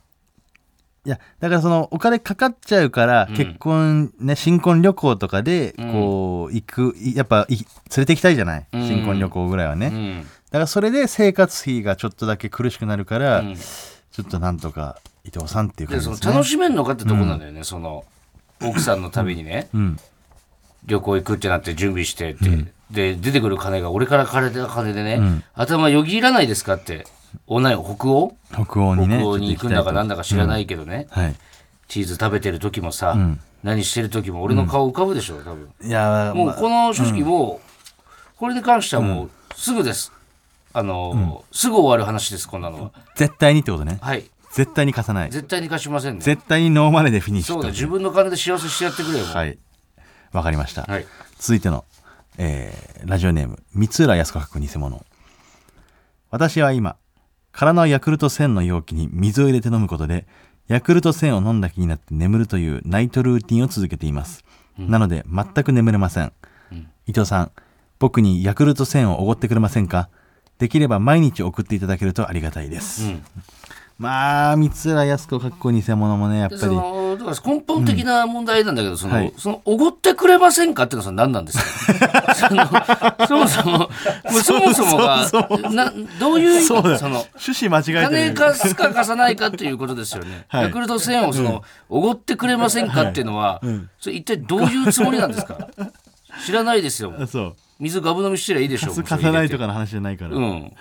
[1.04, 7.64] いやだからそのお金かかっちゃうから、結婚ね新婚旅行とかでこう行くいやっぱい連
[7.98, 10.22] れて行きたいじゃない、新婚旅行ぐらいはね、うん。
[10.22, 13.54] だからそれで生活費がちょっとだけ苦しくなるから、ん。
[13.54, 16.34] ちょっとなんとか伊藤さんっていうでその感じですね。
[16.34, 18.04] 楽しめんのかってとこなんだよね、その
[18.60, 19.96] 奥さんのためにね、うん。
[20.86, 22.42] 旅行行くってなって準備してって、
[22.90, 27.04] で出てくる金が俺から借りた金でね、頭よぎらないですかって
[27.46, 28.36] おない北欧？
[28.52, 31.34] 北欧にね北欧に行くんだかなんだだか知らないけどね、はい。
[31.88, 33.16] チーズ食べてる時もさ、
[33.62, 35.68] 何してる時も俺の顔浮かぶでしょ多分。
[35.82, 40.12] いやまあもうこの正直もう、これに関してはもうすぐです。
[40.72, 42.90] あの、すぐ終わる話ですこんなのは。
[43.16, 43.98] 絶対にってことね。
[44.02, 44.24] はい。
[44.52, 45.30] 絶対に貸さない。
[45.30, 46.20] 絶対に貸しませんね。
[46.20, 49.58] 絶対にノーマネーでフィニッシュそうだ自分の金で幸せしてやってくれよはい。
[50.32, 51.06] わかりました、はい。
[51.38, 51.84] 続いての、
[52.38, 55.04] えーラジオネーム三浦靖子書く偽物。
[56.30, 56.96] 私は今
[57.52, 60.26] 空のヤクルト1000の容器に水を入れて飲むことで
[60.66, 64.44] ヤクルト1000を飲んだ気になって眠るというナイトルーティンを続けています、
[64.76, 66.32] なので全く眠れません、
[67.06, 67.52] 伊藤さん
[68.00, 70.08] 僕にヤクルト1000をおごってくれませんか？
[70.58, 73.24] できれば毎日送っていただけるとありがたいです、うん
[73.98, 76.66] まあ三浦靖子かっこ偽物もねやっぱり。
[76.66, 79.32] のだから根本的な問題なんだけど、その、はい。
[79.38, 82.66] その、おごってくれませんかっていうのは何なんですか その、
[83.26, 83.88] そもそも、も
[84.38, 85.26] うそもそもが、
[85.70, 85.90] な、
[86.20, 90.44] どういう意味その、趣旨間違えて金る貸すか貸さないかっていうことですよね。
[90.48, 90.62] はい。
[90.64, 93.62] ヤクルト1000をその、おごってくれませんかっていうのは、
[93.98, 95.56] それ一体どういうつもりなんですか？
[96.44, 97.14] 知らないですよ。
[97.18, 98.86] あ そう水ガブ飲みしてりゃいいでしょ。
[98.88, 99.60] 貸す貸さないとか。
[99.60, 100.36] かの話じゃないから。
[100.36, 100.72] うん。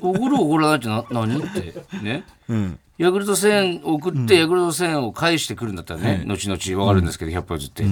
[0.00, 2.24] おごるおごらないってな何ってね。
[2.48, 2.78] うん。
[2.98, 7.84] ヤクルト1000を送って、ヤクルト1000を返してくるんだったらね、後々わかるんですけど、100歩譲って、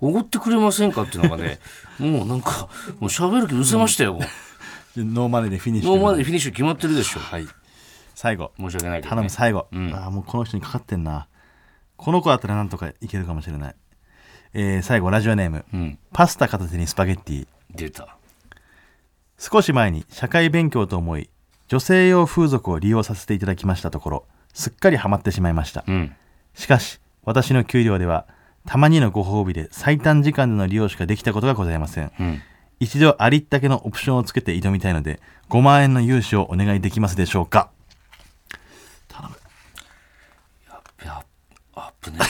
[0.00, 1.58] おごってくれませんかっていうのがね、
[1.98, 2.68] もうなんか、
[3.00, 4.18] もう喋る気失せましたよ。
[4.96, 5.90] ノーマネーでフィニッシュ。
[5.90, 7.20] ノーマネーでフィニッシュ決まってるでしょ。
[7.20, 7.46] はい。
[8.14, 8.52] 最後。
[8.58, 9.10] 申し訳ないけど、ね。
[9.10, 9.92] 頼む最後、ん。
[9.92, 11.26] ああもうこの人にかかってんな。
[11.96, 13.74] この子だったらなんとかいけるかもしれない。
[14.52, 15.98] えー最後ラジオネーム、うん。
[16.12, 18.16] パスタ片手にスパゲッティ出た。
[19.38, 21.28] 少し前に社会勉強と思い
[21.68, 26.14] 女性用風俗を利用させていただきましたところすっかりハマってしまいましたうん。
[26.54, 28.26] しかし私の給料では
[28.66, 32.42] たまにのご褒美で最短時間での利用しかできたことがございませんうん。
[32.80, 35.20] 一度ありったけのオプションをつけて挑みたいので
[35.50, 37.70] 5万円の融資をお願いできますでしょうか
[41.02, 41.22] いや、
[41.74, 42.18] アップね。
[42.18, 42.24] ア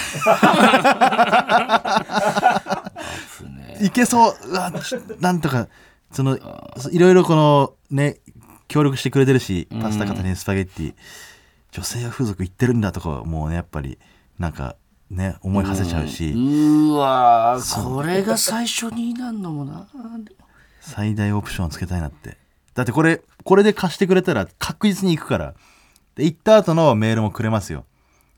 [2.61, 2.80] ップね。
[3.81, 4.35] いけそう。
[4.49, 5.69] うなんとか
[6.11, 6.39] その
[6.91, 8.19] いろいろこのね
[8.69, 10.95] 協力してくれてるしパスタ片手にスパゲッティ。
[11.73, 13.99] 女性は風俗行ってるんだとかもうねやっぱり
[14.39, 14.77] なんか
[15.11, 19.89] ね思い馳せちゃうし、うーわーこれが最初になんのもな。
[20.81, 22.37] 最大オプションをつけたいなって。
[22.75, 25.55] だってこれこれで貸してくれたら確実に行くから。
[26.15, 27.85] で行った後のメールもくれますよ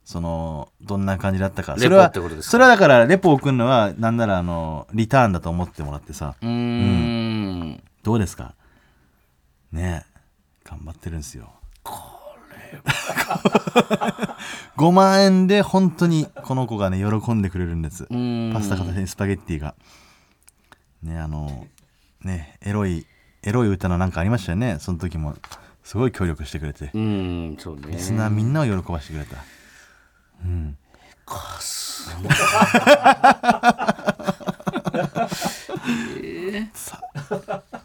[0.06, 1.76] そのどんな感じだったか。
[1.76, 6.36] それはそれはだからレポを送るのはなんならあのリターンだと思ってもらってさ。
[6.40, 7.82] うーん。
[8.04, 8.54] どうですか？
[9.72, 10.16] ねえ。
[10.62, 11.50] 頑張ってるんですよ。
[11.82, 11.92] こ
[12.52, 12.80] れ
[14.76, 18.06] 5万円で本当にこの子がね喜んでくれるんです。
[18.08, 18.52] うん。
[18.54, 19.74] パスタ片手にスパゲッティが。
[21.02, 21.66] ねあの
[22.22, 23.04] ねエロい
[23.42, 24.78] エロい歌のなんかありましたよね。
[24.78, 25.34] その時も
[25.82, 26.92] すごい協力してくれて。
[26.94, 27.88] うん、そうね。
[27.90, 29.36] リスナーみんなを喜ばしてくれた
[31.24, 32.10] かす。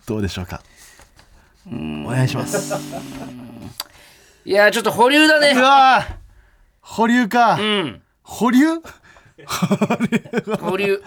[0.07, 0.61] どうでしょうか？
[1.67, 2.73] お願いします。
[4.45, 5.53] いや、ちょっと保留だね。
[5.55, 5.59] う。
[5.59, 6.15] わー。
[6.81, 8.01] 保留か、うん。
[8.23, 8.81] 保留？
[10.59, 10.95] 保留。
[10.95, 10.99] っ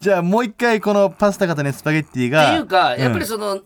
[0.00, 2.50] じゃあもう一回このパスタ片手にスパゲッティが。
[2.50, 3.26] ていうか、やっぱりうん。
[3.26, 3.60] その、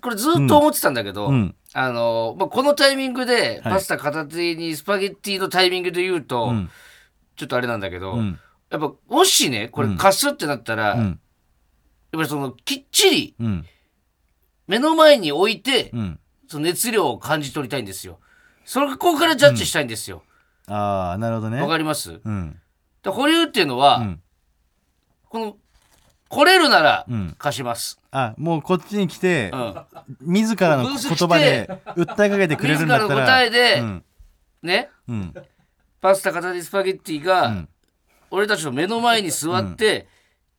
[0.00, 3.72] これずっと思ってたんだけど、うんあの、まあ、このタイミングで、はい。
[3.74, 6.70] パスタ片手にスパゲッティのタイミングで言うと、ん。
[7.36, 8.38] ちょっとあれなんだけど、うん。
[8.70, 11.20] やっぱ、もしね、これ貸すってなったら、やっうん
[12.12, 13.66] ぱりその、きっちりうん。
[14.66, 16.20] 目の前に置いて、うん。
[16.48, 18.18] その熱量を感じ取りたいんですよ。
[18.64, 20.22] そここからジャッジしたいんですよ。
[20.66, 21.60] ああなるほどね。
[21.60, 22.20] わ、かります？
[22.24, 22.60] うん。
[23.02, 24.22] で保留っていうのは、うん。
[25.28, 25.56] この
[26.28, 27.34] 来れるならん。
[27.38, 29.74] 貸します、あもうこっちに来て、うん。
[30.20, 34.04] 自らの言葉で訴えかけてくれるんだったら自らの答えでうん。
[34.62, 34.90] ね。
[35.08, 35.34] うん。
[36.00, 37.68] パスタ片手スパゲッティが、ん。
[38.30, 40.06] 俺たちの目の前に座って、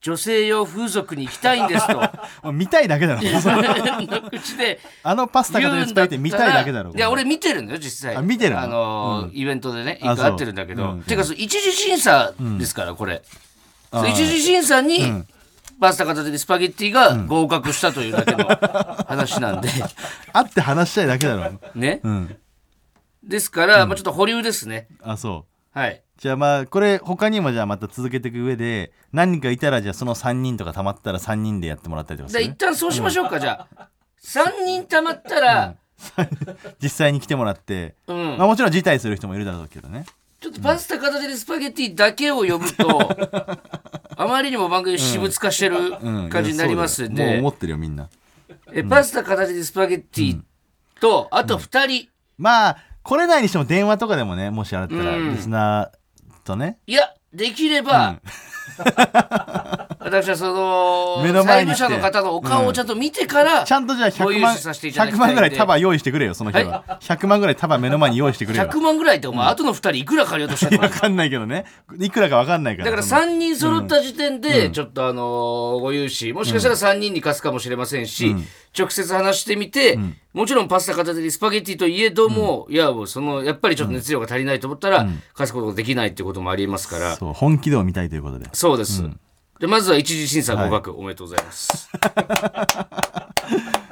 [0.01, 2.01] 女性用風俗に行きたいんですと。
[2.53, 3.21] 見たいだけだろ。
[3.21, 6.93] の口であのパスタ言がうんだったら伝えて見たいだけだろ。
[6.95, 8.15] いや俺見てるんだよ実際。
[8.15, 8.61] あ見てるの？
[8.61, 9.37] あのーうん。
[9.37, 13.21] イベントでねあ一回会ってるんだけど、てか一次審査ですから、これ。
[13.91, 15.25] 一次審査に、
[15.79, 18.45] んパスタ片手でスパゲッティが合格したというだけの
[19.07, 19.69] 話なんで、
[20.33, 21.59] 会って話したいだけだろ。
[21.75, 22.01] ね。
[22.03, 22.37] うん。
[23.23, 24.87] ですから、まあ、ちょっと保留ですね。
[25.01, 25.79] あそう。
[25.79, 26.03] はい。
[26.17, 33.87] じゃあまあこれ他にもじゃあまた続けていく上で何人かいたらじゃあその3人とかたまったら3人でやってもらったりとかすじゃあ一る旦そうしましょうか、じゃあ。
[34.21, 35.75] 3人たまったら、
[36.83, 38.37] 実際に来てもらって、うん。
[38.37, 40.05] まあもちろん辞退する人もいるだろうけどね。
[40.41, 43.15] ちょっとパスタ片手でスパゲッティだけを呼ぶと、
[44.21, 46.29] あまりにも番組私物化してるうん。
[46.29, 48.09] 感じになりますんで、もう思ってるよみんな。
[48.73, 50.41] えパスタ片手でスパゲッティ
[50.99, 55.35] と、あと2人、まあ来れないにしても電話とかでもねもしあったら、うん。
[55.35, 56.79] リスナーとね。
[56.85, 58.19] いやできれば、
[60.01, 65.35] 私はその目の前に者の方のお顔をちゃんと見てから、ちゃんとじゃあ100万ご融資させていただき100たいんで。
[65.35, 68.63] 万ぐらい束用意してくれよその日は、100万ぐらい束目の前に用意してくれよ。
[68.65, 71.65] 100万ぐらいってお前、後の2人いくら借りようとしてるの分かんないけどね。
[71.99, 72.91] いくらか分かんないから。
[72.91, 78.33] だから3人揃った時点で、ちょっとあのーご融資、もしかしたら3人に貸すかもしれませんし、
[78.77, 79.99] 直接話してみて、
[80.33, 88.47] もちろんパスタ片手でスパゲッティといえども、いや、もうその、やっぱりちょっと熱量が足りないと思ったら、貸すことができないっていうこともありえますから、そう本気度を見たいということで。
[88.53, 89.03] そうです。
[89.59, 91.89] でまずは一次審査合格、おめでとうございます。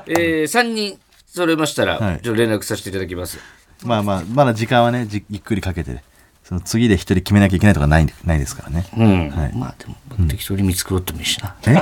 [0.08, 0.98] えー、3人
[1.28, 2.22] 揃いましたら、はい。
[2.22, 3.38] ちょっと連絡させていただきます。
[3.84, 6.02] まあまあまだ時間はねじゆっくりかけて
[6.44, 8.88] その次で一人決めなきゃいけないとかないないですからね。
[8.96, 9.30] うん。
[9.30, 9.54] はい。
[9.54, 9.96] まあでも、
[10.30, 11.54] 適当に見繕ってもいいしな。
[11.68, 11.74] え？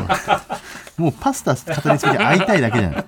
[0.97, 3.05] もうパスタ語りすぎて会いたいだけじゃん。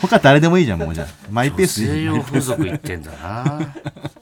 [0.00, 1.06] 他誰でもいいじゃんもうじゃあ。
[1.30, 3.74] マイペースで西洋風俗行ってんだな。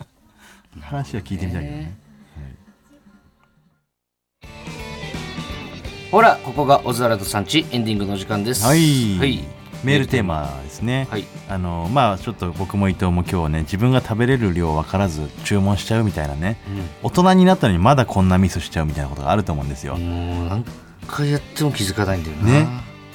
[0.83, 2.06] 話は聞いてみたいけどね
[6.11, 8.65] ほら、ここがオズワルドさんちエンディングの時間です。
[8.65, 9.45] はい、はい。
[9.85, 11.25] メールテーマですね、はい。
[11.49, 16.59] あのまあちょっと僕も伊藤も今日ね自分が食べれる量分からず注文しちゃうみたいなね
[17.03, 20.65] 大人になったのにまだこんなミスしちゃうみたいなことがあると思うんですよ、もう何
[21.07, 22.45] 回やっても気づかないんだよな。
[22.45, 22.67] ね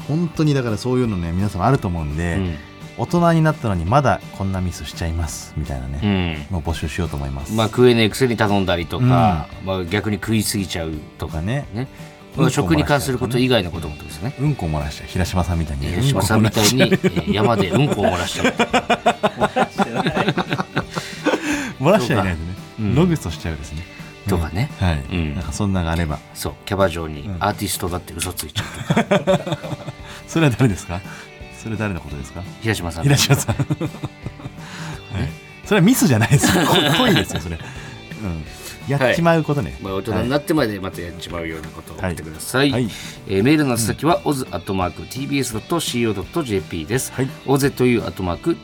[0.07, 2.55] 本当にだからそういうのね皆さんあると思うんで、うん。
[2.97, 11.87] 大人になったのにまだこんなミスしちゃいますみたいなうね、う募集しようと思います、まあ食えねえくせに頼んだりとか、まあ逆に食いすぎちゃうとかとかねね。
[12.49, 14.33] 食に関すること以外のこともってことですね。
[14.39, 18.53] うんこ漏らしちゃう平島さんみたいに広島さんみたいに、えー山でうんこを漏らしちゃう。
[21.79, 22.95] 漏らしちゃいないとね、うん。
[22.95, 23.83] ログストしちゃうですね。
[24.29, 24.69] とかね。
[24.81, 25.35] うんはい、うん。
[25.35, 26.19] なんかそんなのがあれば。
[26.33, 28.63] そう、キャバ嬢にアーティストだって嘘ついちゃ
[28.93, 29.57] うとか。
[30.27, 31.01] それは誰ですか？
[31.61, 32.41] それ誰のことですか？
[32.61, 33.03] 平島さん。
[33.03, 33.67] 平島さん、 はい、
[35.65, 36.57] それはミスじゃないです。
[36.57, 38.45] よこ 恋ですよそれ、うん、
[38.87, 42.71] やっちまうことね、まあ、大人になってまでまたやっちまうようなことを送ってください。
[42.71, 42.89] はい
[43.27, 44.45] えーメールの宛先は oz.tbs.co.jp
[46.85, 47.11] です。
[47.11, 48.59] はい ozu.tbs.co.jp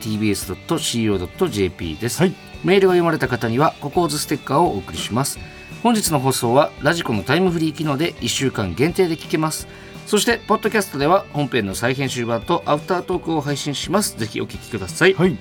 [1.96, 5.38] です、はいメールが読まれた方にはココーズステッカーをお送りします。
[5.82, 9.68] 本日の放送はラジコのタイムフリー機能で1週間限定で聞けます。
[10.06, 14.18] そして、ポッドキャストでは本編の再編集版とアフタートークを配信します。
[14.18, 15.14] ぜひお聞きください。
[15.14, 15.36] はい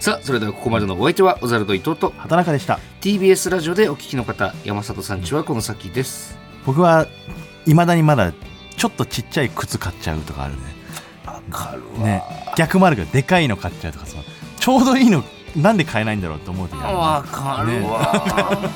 [0.00, 2.78] さあ、それではここまでのお相手は、オザルド伊藤と畑中でした。
[3.00, 6.38] TBS ラジオでお聞きの方、山里さんちはこの先です。
[6.64, 7.06] 僕は
[7.66, 8.32] いまだにまだ
[8.76, 10.60] ちょっとちっちゃい靴買っちゃうとかあるね。
[11.26, 12.22] わかるね
[12.56, 14.22] 逆もあるけどでかいの買っちゃうとかその
[14.58, 15.24] ちょうどいいの
[15.56, 16.94] なんで買えないんだろうと思う時あるね。
[16.94, 18.70] わかるわ、